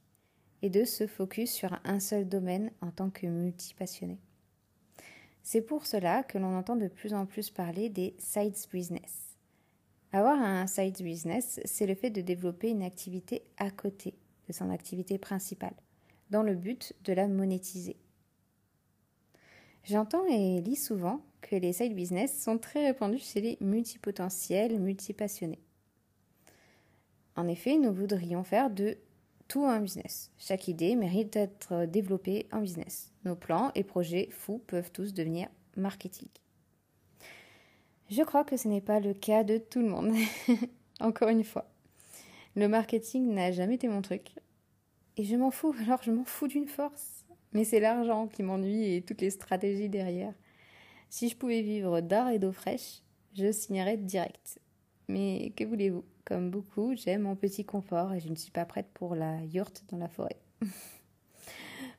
et 0.61 0.69
de 0.69 0.83
se 0.83 1.07
focus 1.07 1.51
sur 1.51 1.79
un 1.85 1.99
seul 1.99 2.27
domaine 2.27 2.69
en 2.81 2.91
tant 2.91 3.09
que 3.09 3.25
multipassionné. 3.27 4.19
C'est 5.41 5.61
pour 5.61 5.85
cela 5.85 6.23
que 6.23 6.37
l'on 6.37 6.55
entend 6.57 6.75
de 6.75 6.87
plus 6.87 7.13
en 7.13 7.25
plus 7.25 7.49
parler 7.49 7.89
des 7.89 8.15
sides 8.17 8.57
business. 8.71 9.24
Avoir 10.15 10.41
un 10.41 10.65
side 10.65 11.03
business, 11.03 11.59
c'est 11.65 11.85
le 11.85 11.93
fait 11.93 12.09
de 12.09 12.21
développer 12.21 12.69
une 12.69 12.83
activité 12.83 13.43
à 13.57 13.69
côté 13.69 14.13
de 14.47 14.53
son 14.53 14.69
activité 14.69 15.17
principale, 15.17 15.75
dans 16.29 16.41
le 16.41 16.55
but 16.55 16.93
de 17.03 17.11
la 17.11 17.27
monétiser. 17.27 17.97
J'entends 19.83 20.25
et 20.27 20.61
lis 20.61 20.77
souvent 20.77 21.19
que 21.41 21.57
les 21.57 21.73
side 21.73 21.93
business 21.93 22.41
sont 22.41 22.57
très 22.57 22.85
répandus 22.85 23.19
chez 23.19 23.41
les 23.41 23.57
multipotentiels, 23.59 24.79
multipassionnés. 24.79 25.59
En 27.35 27.49
effet, 27.49 27.77
nous 27.77 27.91
voudrions 27.91 28.45
faire 28.45 28.69
de 28.69 28.97
tout 29.49 29.65
un 29.65 29.81
business. 29.81 30.31
Chaque 30.37 30.69
idée 30.69 30.95
mérite 30.95 31.33
d'être 31.33 31.87
développée 31.87 32.47
en 32.53 32.61
business. 32.61 33.11
Nos 33.25 33.35
plans 33.35 33.69
et 33.75 33.83
projets 33.83 34.29
fous 34.31 34.61
peuvent 34.65 34.93
tous 34.93 35.13
devenir 35.13 35.49
marketing. 35.75 36.29
Je 38.09 38.21
crois 38.21 38.43
que 38.43 38.57
ce 38.57 38.67
n'est 38.67 38.81
pas 38.81 38.99
le 38.99 39.13
cas 39.13 39.43
de 39.43 39.57
tout 39.57 39.81
le 39.81 39.89
monde. 39.89 40.13
Encore 40.99 41.29
une 41.29 41.43
fois. 41.43 41.69
Le 42.55 42.67
marketing 42.67 43.33
n'a 43.33 43.51
jamais 43.51 43.75
été 43.75 43.87
mon 43.87 44.01
truc. 44.01 44.35
Et 45.17 45.23
je 45.23 45.35
m'en 45.35 45.51
fous, 45.51 45.75
alors 45.81 46.03
je 46.03 46.11
m'en 46.11 46.23
fous 46.23 46.47
d'une 46.47 46.67
force. 46.67 47.25
Mais 47.53 47.63
c'est 47.63 47.79
l'argent 47.79 48.27
qui 48.27 48.43
m'ennuie 48.43 48.93
et 48.95 49.01
toutes 49.01 49.21
les 49.21 49.29
stratégies 49.29 49.89
derrière. 49.89 50.33
Si 51.09 51.29
je 51.29 51.35
pouvais 51.35 51.61
vivre 51.61 52.01
d'art 52.01 52.29
et 52.29 52.39
d'eau 52.39 52.51
fraîche, 52.51 53.01
je 53.33 53.51
signerais 53.51 53.97
direct. 53.97 54.59
Mais 55.07 55.53
que 55.55 55.63
voulez-vous? 55.63 56.03
Comme 56.25 56.49
beaucoup, 56.49 56.95
j'aime 56.95 57.21
mon 57.21 57.35
petit 57.35 57.65
confort 57.65 58.13
et 58.13 58.19
je 58.19 58.29
ne 58.29 58.35
suis 58.35 58.51
pas 58.51 58.65
prête 58.65 58.89
pour 58.93 59.15
la 59.15 59.41
yourte 59.43 59.83
dans 59.89 59.97
la 59.97 60.09
forêt. 60.09 60.37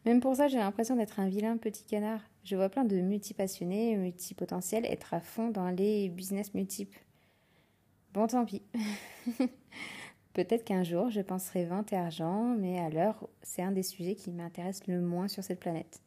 Même 0.07 0.21
pour 0.21 0.37
ça, 0.37 0.47
j'ai 0.47 0.59
l'impression 0.59 0.95
d'être 0.95 1.19
un 1.19 1.29
vilain 1.29 1.57
petit 1.57 1.83
canard. 1.83 2.21
Je 2.45 2.55
vois 2.55 2.69
plein 2.69 2.85
de 2.85 3.01
multipassionnés, 3.01 3.97
multipotentiels 3.97 4.87
être 4.87 5.13
à 5.13 5.21
fond 5.21 5.51
dans 5.51 5.69
les 5.71 6.09
business 6.09 6.55
multiples. 6.55 7.01
Bon, 8.15 8.29
tant 8.29 8.45
pis. 8.45 8.63
Peut-être 10.33 10.63
qu'un 10.65 10.85
jour, 10.85 11.11
je 11.11 11.21
penserai 11.23 11.65
vente 11.65 11.93
et 11.93 11.97
argent, 11.97 12.55
mais 12.57 12.79
à 12.79 12.89
l'heure, 12.89 13.29
c'est 13.43 13.63
un 13.63 13.73
des 13.73 13.83
sujets 13.83 14.15
qui 14.15 14.31
m'intéresse 14.31 14.87
le 14.87 15.01
moins 15.01 15.27
sur 15.27 15.43
cette 15.43 15.59
planète. 15.59 16.01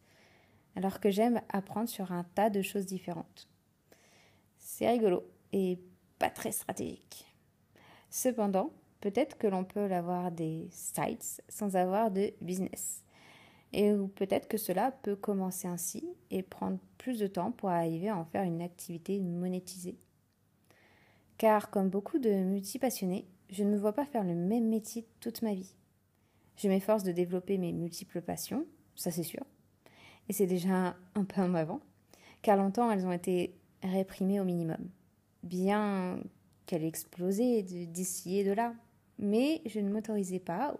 Alors 0.77 1.01
que 1.01 1.09
j'aime 1.09 1.41
apprendre 1.49 1.89
sur 1.89 2.13
un 2.13 2.23
tas 2.23 2.49
de 2.49 2.62
choses 2.62 2.85
différentes. 2.85 3.49
C'est 4.59 4.89
rigolo 4.89 5.25
et 5.51 5.77
pas 6.19 6.29
très 6.29 6.53
stratégique. 6.53 7.25
Cependant, 8.09 8.71
peut-être 9.01 9.38
que 9.38 9.47
l'on 9.47 9.65
peut 9.65 9.91
avoir 9.91 10.31
des 10.31 10.69
sites 10.71 11.41
sans 11.49 11.75
avoir 11.75 12.12
de 12.12 12.31
business. 12.39 13.03
Et 13.73 13.93
peut-être 14.15 14.47
que 14.47 14.58
cela 14.58 14.91
peut 14.91 15.15
commencer 15.15 15.67
ainsi 15.67 16.08
et 16.32 16.41
prendre 16.41 16.79
plus 16.97 17.19
de 17.19 17.27
temps 17.27 17.51
pour 17.51 17.69
arriver 17.69 18.10
à 18.10 18.17
en 18.17 18.25
faire 18.25 18.43
une 18.43 18.62
activité 18.62 19.19
monétisée. 19.19 19.97
Car 21.38 21.69
comme 21.69 21.89
beaucoup 21.89 22.19
de 22.19 22.32
multipassionnés, 22.32 23.25
je 23.49 23.63
ne 23.63 23.71
me 23.71 23.77
vois 23.77 23.93
pas 23.93 24.05
faire 24.05 24.23
le 24.23 24.36
même 24.36 24.67
métier 24.67 25.08
toute 25.19 25.41
ma 25.41 25.53
vie. 25.53 25.75
Je 26.58 26.67
m'efforce 26.67 27.03
de 27.03 27.12
développer 27.12 27.58
mes 27.58 27.71
multiples 27.71 28.21
passions, 28.21 28.65
ça 28.95 29.12
c'est 29.12 29.23
sûr. 29.23 29.45
Et 30.27 30.34
c'est 30.34 30.47
déjà 30.47 30.95
un 31.15 31.23
peu 31.23 31.41
en 31.41 31.53
avant, 31.53 31.79
car 32.41 32.58
longtemps 32.58 32.91
elles 32.91 33.05
ont 33.05 33.12
été 33.12 33.55
réprimées 33.82 34.39
au 34.39 34.43
minimum. 34.43 34.89
Bien 35.43 36.19
qu'elles 36.65 36.84
explosaient 36.84 37.63
d'ici 37.63 38.39
et 38.39 38.43
de 38.43 38.51
là. 38.51 38.73
Mais 39.17 39.62
je 39.65 39.79
ne 39.79 39.89
m'autorisais 39.89 40.39
pas, 40.39 40.77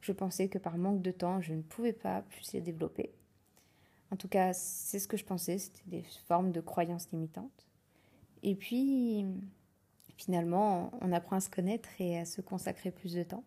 je 0.00 0.12
pensais 0.12 0.48
que 0.48 0.58
par 0.58 0.78
manque 0.78 1.02
de 1.02 1.10
temps, 1.10 1.40
je 1.40 1.52
ne 1.52 1.62
pouvais 1.62 1.92
pas 1.92 2.22
plus 2.22 2.52
les 2.52 2.60
développer. 2.60 3.12
En 4.10 4.16
tout 4.16 4.28
cas, 4.28 4.52
c'est 4.52 4.98
ce 4.98 5.06
que 5.06 5.16
je 5.16 5.24
pensais, 5.24 5.58
c'était 5.58 5.82
des 5.86 6.02
formes 6.26 6.52
de 6.52 6.60
croyances 6.60 7.10
limitantes. 7.12 7.66
Et 8.42 8.54
puis, 8.54 9.24
finalement, 10.16 10.90
on 11.00 11.12
apprend 11.12 11.36
à 11.36 11.40
se 11.40 11.50
connaître 11.50 11.88
et 11.98 12.18
à 12.18 12.24
se 12.24 12.40
consacrer 12.40 12.90
plus 12.90 13.14
de 13.14 13.22
temps. 13.22 13.44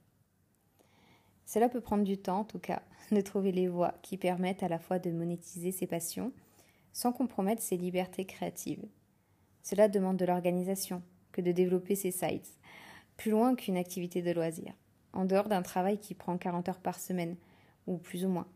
Cela 1.46 1.68
peut 1.68 1.82
prendre 1.82 2.04
du 2.04 2.18
temps, 2.18 2.40
en 2.40 2.46
tout 2.46 2.60
cas, 2.60 2.82
de 3.12 3.22
trouver 3.22 3.52
les 3.52 3.68
voies 3.68 3.94
qui 4.02 4.18
permettent 4.18 4.64
à 4.64 4.70
la 4.70 4.80
fois 4.80 5.00
de 5.00 5.12
monétiser 5.12 5.72
ses 5.72 5.88
passions 5.88 6.32
sans 6.94 7.12
compromettre 7.12 7.62
ses 7.62 7.76
libertés 7.76 8.26
créatives. 8.26 8.86
Cela 9.64 9.88
demande 9.88 10.18
de 10.18 10.26
l'organisation 10.26 11.02
que 11.32 11.42
de 11.42 11.52
développer 11.52 11.96
ses 11.96 12.12
sites, 12.12 12.60
plus 13.18 13.32
loin 13.32 13.56
qu'une 13.56 13.78
activité 13.78 14.22
de 14.22 14.32
loisir, 14.32 14.74
en 15.14 15.26
dehors 15.26 15.48
d'un 15.48 15.62
travail 15.62 16.00
qui 16.00 16.14
prend 16.16 16.38
40 16.38 16.70
heures 16.70 16.80
par 16.80 17.00
semaine, 17.00 17.36
ou 17.88 17.98
plus 17.98 18.26
ou 18.26 18.30
moins. 18.30 18.48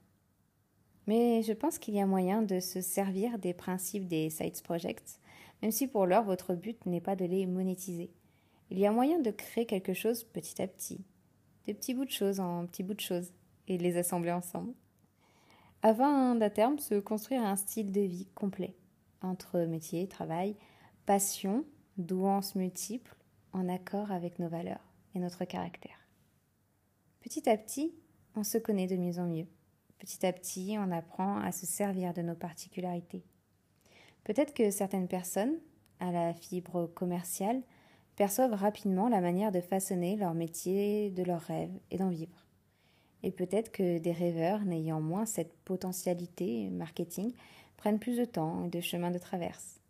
Mais 1.05 1.41
je 1.41 1.53
pense 1.53 1.79
qu'il 1.79 1.95
y 1.95 2.01
a 2.01 2.05
moyen 2.05 2.41
de 2.41 2.59
se 2.59 2.81
servir 2.81 3.39
des 3.39 3.53
principes 3.53 4.07
des 4.07 4.29
Sites 4.29 4.61
Projects, 4.63 5.19
même 5.61 5.71
si 5.71 5.87
pour 5.87 6.05
l'heure 6.05 6.23
votre 6.23 6.53
but 6.53 6.85
n'est 6.85 7.01
pas 7.01 7.15
de 7.15 7.25
les 7.25 7.45
monétiser. 7.45 8.11
Il 8.69 8.79
y 8.79 8.85
a 8.85 8.91
moyen 8.91 9.19
de 9.19 9.31
créer 9.31 9.65
quelque 9.65 9.93
chose 9.93 10.25
petit 10.25 10.61
à 10.61 10.67
petit, 10.67 10.99
de 11.67 11.73
petits 11.73 11.93
bouts 11.93 12.05
de 12.05 12.11
choses 12.11 12.39
en 12.39 12.65
petits 12.65 12.83
bouts 12.83 12.93
de 12.93 12.99
choses, 12.99 13.31
et 13.67 13.77
de 13.77 13.83
les 13.83 13.97
assembler 13.97 14.31
ensemble. 14.31 14.73
Afin 15.81 16.35
d'à 16.35 16.49
terme 16.49 16.79
se 16.79 16.95
construire 16.95 17.43
un 17.43 17.55
style 17.55 17.91
de 17.91 18.01
vie 18.01 18.27
complet, 18.33 18.75
entre 19.21 19.59
métier, 19.59 20.07
travail, 20.07 20.55
passion, 21.05 21.65
douance 21.97 22.55
multiples, 22.55 23.15
en 23.53 23.69
accord 23.69 24.11
avec 24.11 24.39
nos 24.39 24.49
valeurs 24.49 24.83
et 25.15 25.19
notre 25.19 25.45
caractère. 25.45 25.96
Petit 27.27 27.49
à 27.49 27.57
petit, 27.57 27.93
on 28.37 28.45
se 28.45 28.57
connaît 28.57 28.87
de 28.87 28.95
mieux 28.95 29.19
en 29.19 29.25
mieux. 29.25 29.47
Petit 29.99 30.25
à 30.25 30.31
petit, 30.31 30.77
on 30.79 30.91
apprend 30.93 31.39
à 31.39 31.51
se 31.51 31.65
servir 31.65 32.13
de 32.13 32.21
nos 32.21 32.35
particularités. 32.35 33.21
Peut-être 34.23 34.53
que 34.53 34.71
certaines 34.71 35.09
personnes, 35.09 35.57
à 35.99 36.13
la 36.13 36.33
fibre 36.33 36.87
commerciale, 36.87 37.61
perçoivent 38.15 38.53
rapidement 38.53 39.09
la 39.09 39.19
manière 39.19 39.51
de 39.51 39.59
façonner 39.59 40.15
leur 40.15 40.35
métier, 40.35 41.09
de 41.09 41.23
leurs 41.23 41.41
rêves 41.41 41.77
et 41.91 41.97
d'en 41.97 42.07
vivre. 42.07 42.45
Et 43.23 43.31
peut-être 43.31 43.73
que 43.73 43.97
des 43.97 44.13
rêveurs 44.13 44.63
n'ayant 44.63 45.01
moins 45.01 45.25
cette 45.25 45.53
potentialité 45.65 46.69
marketing 46.69 47.33
prennent 47.75 47.99
plus 47.99 48.15
de 48.15 48.23
temps 48.23 48.63
et 48.63 48.69
de 48.69 48.79
chemins 48.79 49.11
de 49.11 49.19
traverse. 49.19 49.81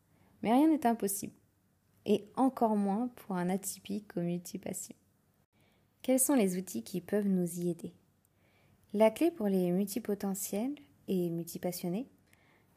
Mais 0.41 0.53
rien 0.53 0.69
n'est 0.69 0.87
impossible. 0.87 1.35
Et 2.07 2.31
encore 2.35 2.75
moins 2.75 3.09
pour 3.09 3.35
un 3.35 3.51
atypique 3.51 4.17
au 4.17 4.21
multipassion. 4.21 4.95
Quels 6.07 6.21
sont 6.21 6.35
les 6.35 6.57
outils 6.57 6.83
qui 6.83 7.01
peuvent 7.01 7.27
nous 7.27 7.59
y 7.59 7.69
aider? 7.69 7.91
La 8.93 9.11
clé 9.11 9.29
pour 9.29 9.47
les 9.47 9.71
multipotentiels 9.71 10.73
et 11.09 11.29
multipassionnés, 11.29 12.07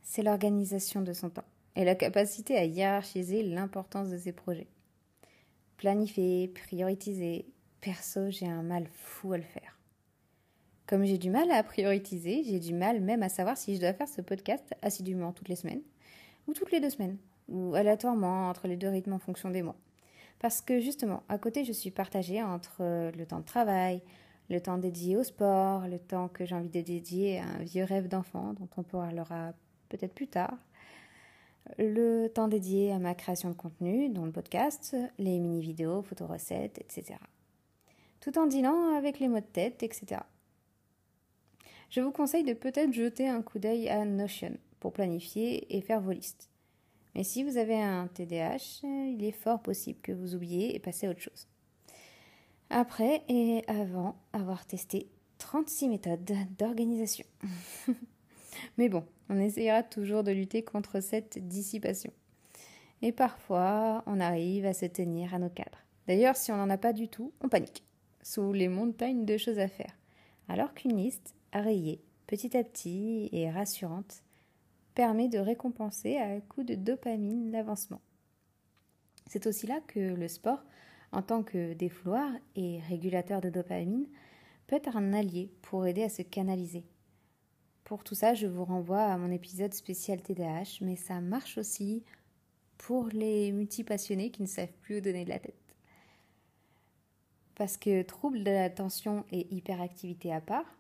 c'est 0.03 0.25
l'organisation 0.25 1.01
de 1.01 1.13
son 1.13 1.31
temps 1.31 1.45
et 1.77 1.85
la 1.85 1.95
capacité 1.95 2.57
à 2.57 2.65
hiérarchiser 2.65 3.45
l'importance 3.45 4.11
de 4.11 4.19
ses 4.19 4.33
projets. 4.33 4.67
Planifier, 5.77 6.49
prioriser, 6.49 7.47
perso, 7.81 8.33
j'ai 8.33 8.49
un 8.49 8.65
mal 8.65 8.89
fou 8.95 9.33
à 9.33 9.39
le 9.39 9.45
faire. 9.45 9.79
Comme 10.89 11.05
j'ai 11.05 11.17
du 11.17 11.31
mal 11.31 11.53
à 11.53 11.63
prioriser, 11.63 12.43
j'ai 12.43 12.59
du 12.59 12.75
mal 12.75 13.01
même 13.01 13.23
à 13.23 13.29
savoir 13.29 13.57
si 13.57 13.77
je 13.77 13.81
dois 13.81 13.93
faire 13.95 14.09
ce 14.09 14.23
podcast 14.23 14.75
assidûment 14.83 15.33
toutes 15.33 15.51
les 15.51 15.55
semaines 15.55 15.83
ou 16.49 16.53
toutes 16.53 16.73
les 16.73 16.81
deux 16.81 16.91
semaines 16.91 17.19
ou 17.49 17.77
aléatoirement 17.77 18.49
entre 18.49 18.67
les 18.67 18.77
deux 18.77 18.89
rythmes 18.89 19.13
en 19.13 19.21
fonction 19.21 19.51
des 19.51 19.63
mois. 19.63 19.77
Parce 20.41 20.61
que 20.61 20.81
justement, 20.81 21.23
à 21.29 21.39
côté, 21.39 21.65
je 21.65 21.73
suis 21.73 21.93
partagée 21.93 22.43
entre 22.43 22.79
euh, 22.81 23.13
le 23.13 23.27
temps 23.27 23.39
de 23.39 23.45
travail, 23.45 24.03
le 24.49 24.61
temps 24.61 24.79
dédié 24.79 25.17
au 25.17 25.23
sport, 25.23 25.87
le 25.87 26.01
temps 26.01 26.29
que 26.29 26.45
j'ai 26.45 26.57
envie 26.57 26.69
de 26.69 26.81
dédier 26.81 27.39
à 27.39 27.45
un 27.45 27.63
vieux 27.63 27.85
rêve 27.85 28.09
d'enfant 28.09 28.55
dont 28.55 28.69
on 28.77 28.83
parlera 28.83 29.53
peut-être 29.89 30.15
plus 30.15 30.27
tard, 30.27 30.57
le 31.79 32.27
temps 32.27 32.49
dédié 32.49 32.91
à 32.93 32.99
ma 32.99 33.15
création 33.15 33.51
de 33.51 33.55
contenu, 33.55 34.09
dont 34.09 34.25
le 34.25 34.33
podcast, 34.33 34.97
les 35.19 35.39
mini-vidéos, 35.39 36.03
photo-recettes, 36.03 36.79
etc. 36.79 37.19
Tout 38.21 38.37
en 38.39 38.47
dînant 38.47 38.97
avec 38.97 39.21
les 39.21 39.29
mots 39.29 39.41
de 39.41 39.45
tête, 39.45 39.83
etc 39.85 40.21
je 41.91 42.01
vous 42.01 42.13
conseille 42.13 42.45
de 42.45 42.55
peut-être 42.55 42.93
jeter 42.93 43.29
un 43.29 43.43
coup 43.43 43.59
d'œil 43.59 43.89
à 43.89 44.05
Notion 44.05 44.57
pour 44.79 44.93
planifier 44.93 45.77
et 45.77 45.81
faire 45.81 46.01
vos 46.01 46.13
listes. 46.13 46.50
Mais 47.15 47.25
si 47.25 47.43
vous 47.43 47.57
avez 47.57 47.81
un 47.81 48.07
TDAH, 48.07 48.83
il 48.85 49.25
est 49.25 49.33
fort 49.33 49.61
possible 49.61 50.01
que 50.01 50.13
vous 50.13 50.35
oubliez 50.35 50.75
et 50.75 50.79
passez 50.79 51.07
à 51.07 51.11
autre 51.11 51.21
chose. 51.21 51.49
Après 52.71 53.23
et 53.29 53.65
avant 53.67 54.17
avoir 54.33 54.65
testé 54.65 55.09
36 55.39 55.89
méthodes 55.89 56.31
d'organisation. 56.59 57.27
Mais 58.79 58.89
bon, 58.89 59.05
on 59.29 59.39
essayera 59.39 59.83
toujours 59.83 60.23
de 60.23 60.31
lutter 60.31 60.63
contre 60.63 61.01
cette 61.01 61.49
dissipation. 61.49 62.13
Et 63.03 63.13
parfois, 63.13 64.05
on 64.07 64.21
arrive 64.21 64.67
à 64.67 64.75
se 64.75 64.87
tenir 64.87 65.35
à 65.35 65.39
nos 65.39 65.49
cadres. 65.49 65.85
D'ailleurs, 66.07 66.37
si 66.37 66.53
on 66.53 66.57
n'en 66.57 66.71
a 66.71 66.79
pas 66.79 66.93
du 66.93 67.09
tout, 67.09 67.33
on 67.41 67.49
panique, 67.49 67.83
sous 68.23 68.53
les 68.53 68.69
montagnes 68.69 69.25
de 69.25 69.37
choses 69.37 69.59
à 69.59 69.69
faire. 69.69 69.97
Alors 70.49 70.75
qu'une 70.75 70.97
liste, 70.97 71.35
à 71.53 71.63
petit 72.27 72.57
à 72.57 72.63
petit 72.63 73.29
et 73.33 73.51
rassurante 73.51 74.23
permet 75.01 75.29
de 75.29 75.39
récompenser 75.39 76.19
à 76.19 76.43
coup 76.43 76.63
de 76.63 76.75
dopamine 76.75 77.51
l'avancement. 77.51 78.03
C'est 79.27 79.47
aussi 79.47 79.67
là 79.67 79.81
que 79.87 79.99
le 79.99 80.29
sport, 80.29 80.63
en 81.11 81.23
tant 81.23 81.43
que 81.43 81.73
défouloir 81.73 82.31
et 82.55 82.81
régulateur 82.81 83.41
de 83.41 83.49
dopamine, 83.49 84.07
peut 84.67 84.77
être 84.77 84.99
un 84.99 85.15
allié 85.15 85.51
pour 85.63 85.87
aider 85.87 86.03
à 86.03 86.11
se 86.11 86.21
canaliser. 86.21 86.85
Pour 87.83 88.05
tout 88.05 88.15
ça, 88.15 88.35
je 88.35 88.47
vous 88.47 88.67
renvoie 88.67 89.05
à 89.05 89.17
mon 89.17 89.31
épisode 89.31 89.73
spécial 89.73 90.21
TDAH, 90.21 90.83
mais 90.83 90.97
ça 90.97 91.23
marche 91.23 91.57
aussi 91.57 92.05
pour 92.77 93.09
les 93.09 93.53
multipassionnés 93.53 94.31
qui 94.31 94.43
ne 94.43 94.49
savent 94.49 94.77
plus 94.83 94.99
où 94.99 95.01
donner 95.01 95.25
de 95.25 95.31
la 95.31 95.39
tête. 95.39 95.75
Parce 97.55 97.79
que 97.79 98.03
trouble 98.03 98.45
de 98.45 98.51
l'attention 98.51 99.25
et 99.33 99.47
hyperactivité 99.51 100.31
à 100.31 100.43
part, 100.43 100.77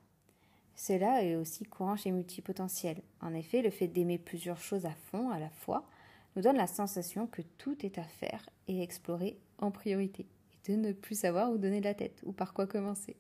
cela 0.81 1.23
est 1.23 1.37
aussi 1.37 1.64
courant 1.64 1.97
chez 1.97 2.11
multipotentiels. 2.11 3.03
En 3.21 3.35
effet, 3.35 3.61
le 3.61 3.69
fait 3.69 3.87
d'aimer 3.87 4.16
plusieurs 4.16 4.59
choses 4.59 4.87
à 4.87 4.95
fond 5.11 5.29
à 5.29 5.38
la 5.38 5.51
fois 5.51 5.87
nous 6.35 6.40
donne 6.40 6.57
la 6.57 6.66
sensation 6.66 7.27
que 7.27 7.43
tout 7.59 7.85
est 7.85 7.99
à 7.99 8.03
faire 8.03 8.49
et 8.66 8.83
explorer 8.83 9.38
en 9.59 9.71
priorité, 9.71 10.27
et 10.53 10.73
de 10.73 10.77
ne 10.79 10.93
plus 10.93 11.21
savoir 11.21 11.53
où 11.53 11.59
donner 11.59 11.83
la 11.83 11.93
tête 11.93 12.23
ou 12.25 12.33
par 12.33 12.55
quoi 12.55 12.66
commencer. 12.66 13.19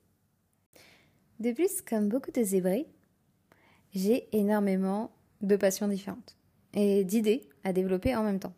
De 1.38 1.52
plus, 1.52 1.82
comme 1.82 2.08
beaucoup 2.08 2.30
de 2.30 2.42
zébrés, 2.42 2.86
j'ai 3.92 4.34
énormément 4.34 5.10
de 5.42 5.56
passions 5.56 5.88
différentes 5.88 6.38
et 6.72 7.04
d'idées 7.04 7.46
à 7.62 7.74
développer 7.74 8.16
en 8.16 8.22
même 8.22 8.40
temps, 8.40 8.54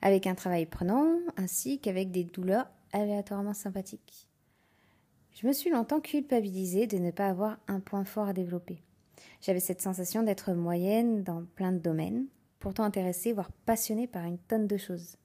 avec 0.00 0.28
un 0.28 0.36
travail 0.36 0.66
prenant 0.66 1.18
ainsi 1.36 1.80
qu'avec 1.80 2.12
des 2.12 2.22
douleurs 2.22 2.70
aléatoirement 2.92 3.54
sympathiques. 3.54 4.28
Je 5.34 5.46
me 5.46 5.52
suis 5.52 5.70
longtemps 5.70 6.00
culpabilisée 6.00 6.86
de 6.86 6.98
ne 6.98 7.10
pas 7.10 7.28
avoir 7.28 7.58
un 7.66 7.80
point 7.80 8.04
fort 8.04 8.28
à 8.28 8.32
développer. 8.32 8.82
J'avais 9.40 9.60
cette 9.60 9.80
sensation 9.80 10.22
d'être 10.22 10.52
moyenne 10.52 11.22
dans 11.22 11.44
plein 11.56 11.72
de 11.72 11.78
domaines, 11.78 12.26
pourtant 12.58 12.84
intéressée, 12.84 13.32
voire 13.32 13.50
passionnée 13.64 14.06
par 14.06 14.24
une 14.24 14.38
tonne 14.38 14.66
de 14.66 14.76
choses. 14.76 15.16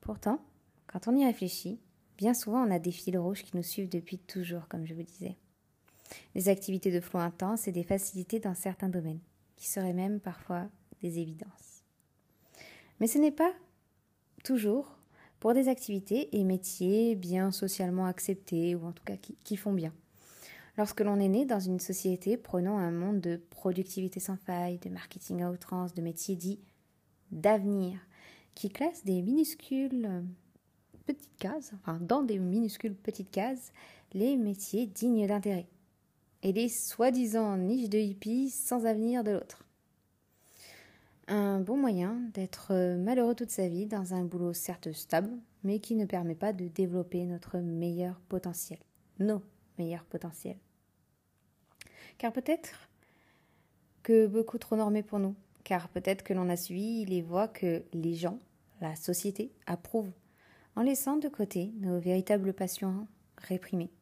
Pourtant, 0.00 0.40
quand 0.86 1.06
on 1.06 1.16
y 1.16 1.24
réfléchit, 1.24 1.80
bien 2.18 2.34
souvent 2.34 2.66
on 2.66 2.70
a 2.70 2.78
des 2.78 2.90
fils 2.90 3.16
rouges 3.16 3.44
qui 3.44 3.56
nous 3.56 3.62
suivent 3.62 3.90
depuis 3.90 4.18
toujours, 4.18 4.68
comme 4.68 4.86
je 4.86 4.94
vous 4.94 5.02
disais. 5.02 5.36
Des 6.34 6.48
activités 6.48 6.90
de 6.90 7.00
flot 7.00 7.20
intense 7.20 7.68
et 7.68 7.72
des 7.72 7.84
facilités 7.84 8.40
dans 8.40 8.54
certains 8.54 8.88
domaines, 8.88 9.20
qui 9.56 9.68
seraient 9.68 9.92
même 9.92 10.18
parfois 10.18 10.66
des 11.02 11.18
évidences. 11.18 11.84
Mais 13.00 13.06
ce 13.06 13.18
n'est 13.18 13.32
pas 13.32 13.52
toujours 14.44 14.98
pour 15.42 15.54
des 15.54 15.66
activités 15.66 16.28
et 16.38 16.44
métiers 16.44 17.16
bien 17.16 17.50
socialement 17.50 18.06
acceptés 18.06 18.76
ou 18.76 18.86
en 18.86 18.92
tout 18.92 19.02
cas 19.04 19.16
qui, 19.16 19.56
font 19.56 19.72
bien. 19.72 19.92
Lorsque 20.78 21.00
l'on 21.00 21.18
est 21.18 21.26
né 21.26 21.46
dans 21.46 21.58
une 21.58 21.80
société 21.80 22.36
prenant 22.36 22.78
un 22.78 22.92
monde 22.92 23.20
de 23.20 23.40
productivité 23.50 24.20
sans 24.20 24.36
faille, 24.36 24.78
de 24.78 24.88
marketing 24.88 25.42
à 25.42 25.50
outrance, 25.50 25.94
de 25.94 26.00
métiers 26.00 26.36
dits 26.36 26.60
d'avenir, 27.32 27.98
qui 28.54 28.68
classent 28.68 29.04
des 29.04 29.20
minuscules 29.20 30.22
petites 31.06 31.36
cases, 31.38 31.72
enfin 31.74 31.98
dans 32.00 32.22
des 32.22 32.38
minuscules 32.38 32.94
petites 32.94 33.32
cases, 33.32 33.72
les 34.12 34.36
métiers 34.36 34.86
dignes 34.86 35.26
d'intérêt 35.26 35.66
et 36.44 36.52
les 36.52 36.68
soi-disant 36.68 37.56
niches 37.56 37.90
de 37.90 37.98
hippies 37.98 38.50
sans 38.50 38.86
avenir 38.86 39.24
de 39.24 39.32
l'autre. 39.32 39.64
Un 41.28 41.60
bon 41.60 41.76
moyen 41.76 42.20
d'être 42.34 42.96
malheureux 42.96 43.34
toute 43.34 43.50
sa 43.50 43.68
vie 43.68 43.86
dans 43.86 44.12
un 44.12 44.24
boulot 44.24 44.52
certes 44.52 44.92
stable, 44.92 45.30
mais 45.62 45.78
qui 45.78 45.94
ne 45.94 46.04
permet 46.04 46.34
pas 46.34 46.52
de 46.52 46.66
développer 46.66 47.24
notre 47.24 47.58
meilleur 47.58 48.20
potentiel, 48.28 48.80
nos 49.20 49.40
meilleurs 49.78 50.04
potentiels. 50.04 50.58
Car 52.18 52.32
peut-être 52.32 52.88
que 54.02 54.26
beaucoup 54.26 54.58
trop 54.58 54.74
normé 54.74 55.02
pour 55.04 55.20
nous, 55.20 55.36
car 55.62 55.88
peut-être 55.88 56.24
que 56.24 56.34
l'on 56.34 56.48
a 56.48 56.56
suivi 56.56 57.04
les 57.04 57.22
voies 57.22 57.46
que 57.46 57.84
les 57.92 58.14
gens, 58.14 58.40
la 58.80 58.96
société, 58.96 59.52
approuvent, 59.66 60.12
en 60.74 60.82
laissant 60.82 61.16
de 61.16 61.28
côté 61.28 61.72
nos 61.78 62.00
véritables 62.00 62.52
passions 62.52 63.06
réprimées. 63.36 63.92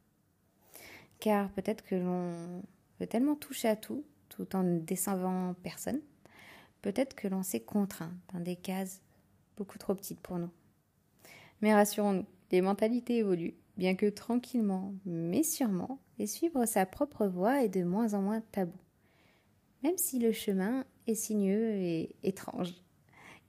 Car 1.18 1.50
peut-être 1.50 1.85
que 1.85 1.96
l'on 1.96 2.62
veut 2.98 3.06
tellement 3.06 3.37
toucher 3.37 3.68
à 3.68 3.76
tout, 3.76 4.04
tout 4.30 4.56
en 4.56 4.62
ne 4.62 4.78
descendant 4.78 5.54
personne, 5.62 6.00
peut-être 6.82 7.14
que 7.14 7.28
l'on 7.28 7.42
s'est 7.42 7.60
contraint 7.60 8.12
dans 8.32 8.40
des 8.40 8.56
cases 8.56 9.02
beaucoup 9.56 9.78
trop 9.78 9.94
petites 9.94 10.20
pour 10.20 10.38
nous. 10.38 10.50
Mais 11.60 11.74
rassurons-nous, 11.74 12.26
les 12.50 12.62
mentalités 12.62 13.18
évoluent, 13.18 13.56
bien 13.76 13.94
que 13.94 14.06
tranquillement, 14.06 14.94
mais 15.04 15.42
sûrement, 15.42 15.98
et 16.18 16.26
suivre 16.26 16.64
sa 16.66 16.86
propre 16.86 17.26
voie 17.26 17.62
est 17.62 17.68
de 17.68 17.84
moins 17.84 18.14
en 18.14 18.22
moins 18.22 18.40
tabou. 18.52 18.78
Même 19.82 19.96
si 19.96 20.18
le 20.18 20.32
chemin 20.32 20.84
est 21.06 21.14
sinueux 21.14 21.72
et 21.72 22.16
étrange. 22.22 22.74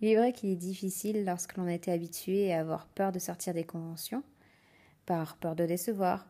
Il 0.02 0.08
est 0.08 0.16
vrai 0.16 0.34
qu'il 0.34 0.50
est 0.50 0.56
difficile 0.56 1.26
lorsque 1.26 1.58
l'on 1.58 1.68
été 1.68 1.92
habitué 1.92 2.52
à 2.54 2.62
avoir 2.62 2.88
peur 2.88 3.12
de 3.12 3.20
sortir 3.20 3.54
des 3.54 3.64
conventions, 3.64 4.24
par 5.06 5.38
peur 5.38 5.56
de 5.56 5.66
décevoir. 5.66 6.28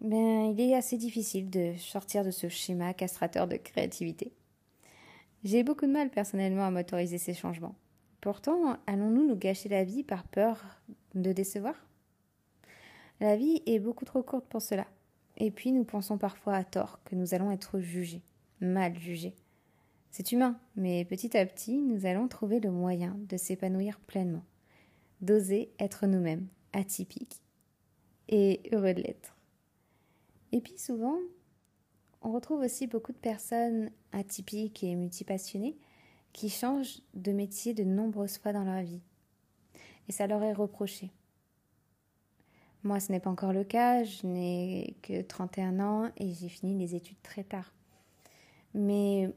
Ben, 0.00 0.46
il 0.46 0.60
est 0.60 0.74
assez 0.74 0.96
difficile 0.96 1.50
de 1.50 1.74
sortir 1.76 2.24
de 2.24 2.30
ce 2.30 2.48
schéma 2.48 2.94
castrateur 2.94 3.46
de 3.46 3.56
créativité. 3.56 4.32
J'ai 5.42 5.62
beaucoup 5.62 5.86
de 5.86 5.92
mal 5.92 6.10
personnellement 6.10 6.66
à 6.66 6.70
m'autoriser 6.70 7.16
ces 7.18 7.32
changements. 7.32 7.74
Pourtant, 8.20 8.76
allons-nous 8.86 9.26
nous 9.26 9.36
gâcher 9.36 9.70
la 9.70 9.84
vie 9.84 10.02
par 10.02 10.24
peur 10.24 10.62
de 11.14 11.32
décevoir? 11.32 11.74
La 13.20 13.36
vie 13.36 13.62
est 13.64 13.78
beaucoup 13.78 14.04
trop 14.04 14.22
courte 14.22 14.46
pour 14.46 14.60
cela. 14.60 14.86
Et 15.38 15.50
puis 15.50 15.72
nous 15.72 15.84
pensons 15.84 16.18
parfois 16.18 16.54
à 16.56 16.64
tort 16.64 17.00
que 17.04 17.14
nous 17.14 17.32
allons 17.32 17.50
être 17.50 17.80
jugés, 17.80 18.22
mal 18.60 18.98
jugés. 18.98 19.34
C'est 20.10 20.32
humain, 20.32 20.58
mais 20.76 21.06
petit 21.06 21.36
à 21.36 21.46
petit, 21.46 21.80
nous 21.80 22.04
allons 22.04 22.28
trouver 22.28 22.60
le 22.60 22.70
moyen 22.70 23.16
de 23.28 23.38
s'épanouir 23.38 23.98
pleinement, 24.00 24.44
d'oser 25.22 25.72
être 25.78 26.06
nous-mêmes, 26.06 26.48
atypiques, 26.74 27.40
et 28.28 28.60
heureux 28.72 28.92
de 28.92 29.02
l'être. 29.02 29.36
Et 30.52 30.60
puis 30.60 30.76
souvent, 30.76 31.16
on 32.22 32.32
retrouve 32.32 32.60
aussi 32.60 32.86
beaucoup 32.86 33.12
de 33.12 33.18
personnes 33.18 33.90
atypiques 34.12 34.84
et 34.84 34.94
multipassionnées 34.94 35.76
qui 36.32 36.48
changent 36.48 37.00
de 37.14 37.32
métier 37.32 37.74
de 37.74 37.84
nombreuses 37.84 38.38
fois 38.38 38.52
dans 38.52 38.64
leur 38.64 38.82
vie. 38.82 39.00
Et 40.08 40.12
ça 40.12 40.26
leur 40.26 40.42
est 40.42 40.52
reproché. 40.52 41.10
Moi, 42.82 42.98
ce 43.00 43.12
n'est 43.12 43.20
pas 43.20 43.30
encore 43.30 43.52
le 43.52 43.64
cas, 43.64 44.04
je 44.04 44.26
n'ai 44.26 44.96
que 45.02 45.22
31 45.22 45.80
ans 45.80 46.10
et 46.16 46.32
j'ai 46.32 46.48
fini 46.48 46.78
les 46.78 46.94
études 46.94 47.20
très 47.22 47.44
tard. 47.44 47.74
Mais 48.74 49.30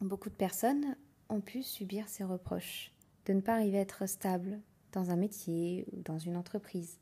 beaucoup 0.00 0.28
de 0.28 0.34
personnes 0.34 0.96
ont 1.28 1.40
pu 1.40 1.62
subir 1.62 2.08
ces 2.08 2.24
reproches 2.24 2.92
de 3.24 3.32
ne 3.32 3.40
pas 3.40 3.54
arriver 3.54 3.78
à 3.78 3.82
être 3.82 4.06
stable 4.06 4.60
dans 4.92 5.10
un 5.10 5.16
métier 5.16 5.86
ou 5.92 6.02
dans 6.02 6.18
une 6.18 6.36
entreprise. 6.36 6.98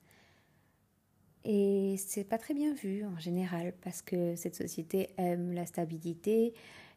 Et 1.44 1.96
c'est 1.98 2.24
pas 2.24 2.38
très 2.38 2.54
bien 2.54 2.72
vu 2.72 3.04
en 3.04 3.18
général 3.18 3.74
parce 3.82 4.00
que 4.00 4.34
cette 4.34 4.54
société 4.54 5.10
aime 5.18 5.52
la 5.52 5.66
stabilité 5.66 6.54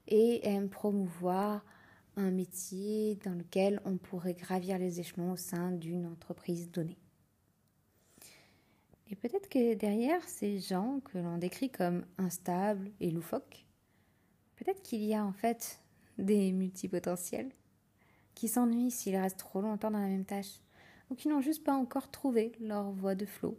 et 0.07 0.47
aime 0.47 0.69
promouvoir 0.69 1.65
un 2.15 2.31
métier 2.31 3.19
dans 3.25 3.33
lequel 3.33 3.81
on 3.83 3.97
pourrait 3.97 4.33
gravir 4.33 4.79
les 4.79 5.01
échelons 5.01 5.33
au 5.33 5.35
sein 5.35 5.71
d'une 5.71 6.05
entreprise 6.05 6.71
donnée. 6.71 6.97
Et 9.09 9.15
peut-être 9.15 9.49
que 9.49 9.73
derrière 9.75 10.23
ces 10.23 10.59
gens 10.59 11.01
que 11.01 11.17
l'on 11.17 11.37
décrit 11.37 11.69
comme 11.69 12.05
instables 12.17 12.89
et 12.99 13.11
loufoques, 13.11 13.65
peut-être 14.55 14.81
qu'il 14.81 15.03
y 15.03 15.13
a 15.13 15.25
en 15.25 15.33
fait 15.33 15.81
des 16.17 16.51
multipotentiels 16.51 17.51
qui 18.33 18.47
s'ennuient 18.47 18.91
s'ils 18.91 19.15
restent 19.15 19.39
trop 19.39 19.61
longtemps 19.61 19.91
dans 19.91 19.99
la 19.99 20.07
même 20.07 20.25
tâche, 20.25 20.61
ou 21.09 21.15
qui 21.15 21.27
n'ont 21.27 21.41
juste 21.41 21.63
pas 21.63 21.73
encore 21.73 22.11
trouvé 22.11 22.51
leur 22.59 22.91
voie 22.91 23.15
de 23.15 23.25
flot, 23.25 23.57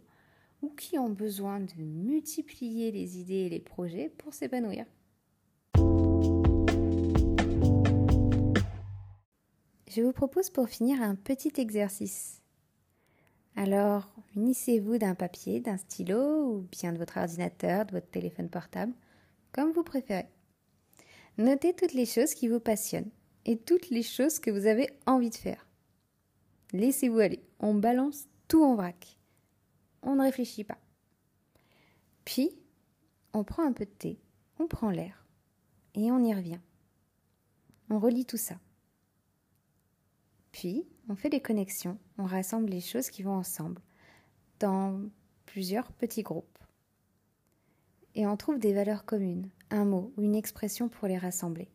ou 0.61 0.69
qui 0.69 0.97
ont 0.97 1.09
besoin 1.09 1.59
de 1.59 1.73
multiplier 1.77 2.91
les 2.91 3.19
idées 3.19 3.45
et 3.45 3.49
les 3.49 3.59
projets 3.59 4.09
pour 4.09 4.33
s'épanouir. 4.33 4.85
Je 9.89 10.01
vous 10.03 10.11
propose 10.11 10.49
pour 10.49 10.69
finir 10.69 11.01
un 11.01 11.15
petit 11.15 11.53
exercice. 11.57 12.41
Alors, 13.55 14.07
unissez-vous 14.35 14.97
d'un 14.97 15.15
papier, 15.15 15.59
d'un 15.59 15.77
stylo 15.77 16.53
ou 16.53 16.67
bien 16.71 16.93
de 16.93 16.97
votre 16.97 17.17
ordinateur, 17.17 17.85
de 17.85 17.91
votre 17.91 18.09
téléphone 18.09 18.49
portable, 18.49 18.93
comme 19.51 19.71
vous 19.71 19.83
préférez. 19.83 20.27
Notez 21.37 21.73
toutes 21.73 21.93
les 21.93 22.05
choses 22.05 22.33
qui 22.33 22.47
vous 22.47 22.59
passionnent 22.59 23.09
et 23.45 23.57
toutes 23.57 23.89
les 23.89 24.03
choses 24.03 24.39
que 24.39 24.51
vous 24.51 24.67
avez 24.67 24.89
envie 25.05 25.29
de 25.31 25.35
faire. 25.35 25.67
Laissez-vous 26.71 27.19
aller, 27.19 27.41
on 27.59 27.73
balance 27.73 28.27
tout 28.47 28.63
en 28.63 28.75
vrac. 28.75 29.18
On 30.01 30.15
ne 30.15 30.21
réfléchit 30.21 30.63
pas. 30.63 30.77
Puis, 32.25 32.51
on 33.33 33.43
prend 33.43 33.65
un 33.65 33.73
peu 33.73 33.85
de 33.85 33.91
thé, 33.91 34.19
on 34.59 34.67
prend 34.67 34.91
l'air 34.91 35.25
et 35.95 36.11
on 36.11 36.23
y 36.23 36.33
revient. 36.33 36.59
On 37.89 37.99
relit 37.99 38.25
tout 38.25 38.37
ça. 38.37 38.59
Puis, 40.51 40.87
on 41.07 41.15
fait 41.15 41.29
des 41.29 41.41
connexions, 41.41 41.97
on 42.17 42.25
rassemble 42.25 42.69
les 42.69 42.81
choses 42.81 43.09
qui 43.09 43.23
vont 43.23 43.35
ensemble 43.35 43.81
dans 44.59 45.01
plusieurs 45.45 45.91
petits 45.91 46.23
groupes. 46.23 46.57
Et 48.15 48.27
on 48.27 48.37
trouve 48.37 48.59
des 48.59 48.73
valeurs 48.73 49.05
communes, 49.05 49.49
un 49.69 49.85
mot 49.85 50.13
ou 50.17 50.21
une 50.21 50.35
expression 50.35 50.89
pour 50.89 51.07
les 51.07 51.17
rassembler. 51.17 51.69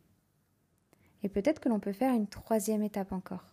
Et 1.23 1.29
peut-être 1.29 1.59
que 1.59 1.69
l'on 1.69 1.79
peut 1.79 1.93
faire 1.93 2.13
une 2.13 2.27
troisième 2.27 2.83
étape 2.83 3.11
encore. 3.11 3.45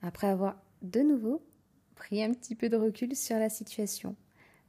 Après 0.00 0.26
avoir 0.26 0.56
de 0.80 1.00
nouveau 1.00 1.44
un 2.10 2.32
petit 2.32 2.54
peu 2.54 2.68
de 2.68 2.76
recul 2.76 3.16
sur 3.16 3.38
la 3.38 3.48
situation, 3.48 4.16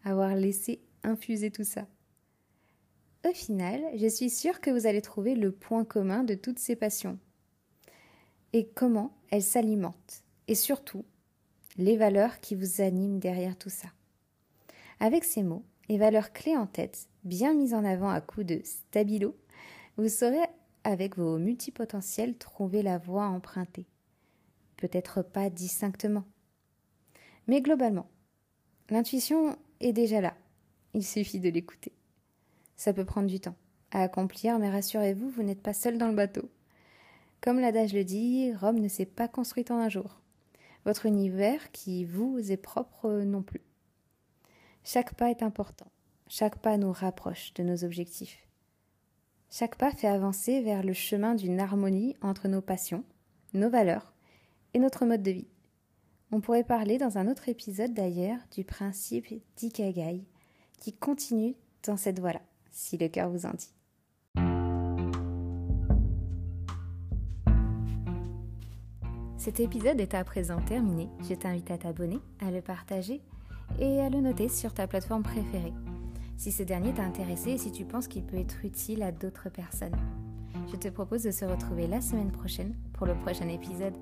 avoir 0.04 0.36
laissé 0.36 0.82
infuser 1.04 1.52
tout 1.52 1.64
ça. 1.64 1.88
Au 3.28 3.34
final, 3.34 3.82
je 3.96 4.08
suis 4.08 4.30
sûre 4.30 4.62
que 4.62 4.70
vous 4.70 4.86
allez 4.86 5.02
trouver 5.02 5.36
le 5.36 5.52
point 5.52 5.86
commun 5.86 6.24
de 6.24 6.36
toutes 6.36 6.60
ces 6.60 6.76
passions, 6.76 7.18
et 8.54 8.68
comment 8.68 9.14
elles 9.32 9.44
s'alimentent, 9.44 10.24
et 10.48 10.56
surtout 10.56 11.06
les 11.78 11.98
valeurs 11.98 12.40
qui 12.40 12.56
vous 12.56 12.82
animent 12.82 13.20
derrière 13.20 13.58
tout 13.58 13.70
ça. 13.70 13.88
Avec 15.00 15.24
ces 15.24 15.44
mots 15.44 15.66
et 15.90 15.98
valeurs 15.98 16.34
clés 16.34 16.56
en 16.56 16.68
tête, 16.68 17.08
bien 17.24 17.54
mises 17.54 17.74
en 17.74 17.84
avant 17.84 18.10
à 18.10 18.22
coup 18.22 18.44
de 18.44 18.62
stabilo, 18.64 19.36
vous 19.98 20.10
saurez 20.10 20.46
avec 20.84 21.18
vos 21.18 21.38
multipotentiels 21.38 22.38
trouver 22.38 22.84
la 22.84 22.98
voie 22.98 23.26
empruntée. 23.26 23.88
Peut-être 24.78 25.22
pas 25.22 25.50
distinctement, 25.50 26.26
mais 27.48 27.62
globalement. 27.62 28.10
L'intuition 28.90 29.58
est 29.80 29.94
déjà 29.94 30.22
là, 30.22 30.36
il 30.94 31.06
suffit 31.06 31.40
de 31.40 31.50
l'écouter. 31.50 31.92
Ça 32.76 32.94
peut 32.94 33.06
prendre 33.06 33.28
du 33.28 33.40
temps 33.40 33.56
à 33.92 34.02
accomplir, 34.02 34.60
mais 34.60 34.70
rassurez-vous, 34.70 35.30
vous 35.30 35.44
n'êtes 35.44 35.62
pas 35.62 35.74
seul 35.74 35.98
dans 35.98 36.08
le 36.08 36.16
bateau. 36.16 36.50
Comme 37.42 37.60
l'adage 37.60 37.94
le 37.94 38.04
dit, 38.04 38.54
Rome 38.54 38.80
ne 38.80 38.88
s'est 38.88 39.06
pas 39.06 39.28
construite 39.28 39.72
en 39.72 39.78
un 39.78 39.90
jour. 39.90 40.22
Votre 40.86 41.06
univers 41.06 41.72
qui 41.72 42.06
vous 42.06 42.52
est 42.52 42.58
propre 42.58 43.10
non 43.22 43.42
plus. 43.42 43.62
Chaque 44.84 45.14
pas 45.16 45.30
est 45.30 45.44
important. 45.44 45.88
Chaque 46.28 46.58
pas 46.60 46.78
nous 46.78 46.92
rapproche 46.92 47.54
de 47.54 47.64
nos 47.64 47.84
objectifs. 47.84 48.48
Chaque 49.50 49.78
pas 49.78 49.92
fait 49.92 50.08
avancer 50.08 50.62
vers 50.62 50.84
le 50.84 50.94
chemin 50.94 51.36
d'une 51.36 51.60
harmonie 51.60 52.16
entre 52.22 52.48
nos 52.48 52.62
passions, 52.62 53.04
nos 53.54 53.70
valeurs 53.70 54.14
et 54.74 54.80
notre 54.80 55.06
mode 55.06 55.22
de 55.22 55.32
vie. 55.32 55.48
On 56.36 56.42
pourrait 56.42 56.64
parler 56.64 56.98
dans 56.98 57.20
un 57.20 57.28
autre 57.28 57.48
épisode 57.48 57.94
d'ailleurs 57.94 58.40
du 58.56 58.64
principe 58.64 59.28
d'Ikagai 59.56 60.24
qui 60.80 60.92
continue 60.92 61.54
dans 61.86 61.96
cette 61.96 62.20
voie-là, 62.20 62.42
si 62.72 62.98
le 62.98 63.08
cœur 63.08 63.30
vous 63.30 63.46
en 63.46 63.52
dit. 63.52 63.72
Cet 69.38 69.60
épisode 69.60 70.02
est 70.02 70.16
à 70.16 70.24
présent 70.24 70.60
terminé. 70.60 71.08
Je 71.30 71.36
t'invite 71.36 71.70
à 71.70 71.78
t'abonner, 71.78 72.18
à 72.40 72.50
le 72.50 72.64
partager 72.64 73.22
et 73.80 74.02
à 74.02 74.10
le 74.10 74.20
noter 74.20 74.50
sur 74.50 74.74
ta 74.74 74.88
plateforme 74.88 75.22
préférée. 75.22 75.74
Si 76.38 76.52
ce 76.52 76.64
dernier 76.64 76.96
t'a 76.96 77.04
intéressé 77.04 77.52
et 77.52 77.58
si 77.60 77.72
tu 77.72 77.86
penses 77.86 78.08
qu'il 78.08 78.24
peut 78.24 78.40
être 78.40 78.66
utile 78.66 79.04
à 79.04 79.12
d'autres 79.12 79.50
personnes. 79.50 79.96
Je 80.72 80.78
te 80.78 80.88
propose 80.88 81.22
de 81.22 81.32
se 81.32 81.46
retrouver 81.46 81.86
la 81.86 82.02
semaine 82.02 82.32
prochaine 82.32 82.76
pour 82.94 83.06
le 83.06 83.14
prochain 83.14 83.50
épisode. 83.50 83.94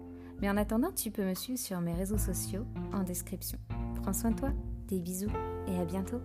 Mais 0.41 0.49
en 0.49 0.57
attendant, 0.57 0.91
tu 0.91 1.11
peux 1.11 1.23
me 1.23 1.35
suivre 1.35 1.59
sur 1.59 1.79
mes 1.81 1.93
réseaux 1.93 2.17
sociaux 2.17 2.65
en 2.93 3.03
description. 3.03 3.59
Prends 4.01 4.13
soin 4.13 4.31
de 4.31 4.39
toi, 4.39 4.49
des 4.87 4.99
bisous 4.99 5.31
et 5.67 5.77
à 5.77 5.85
bientôt 5.85 6.19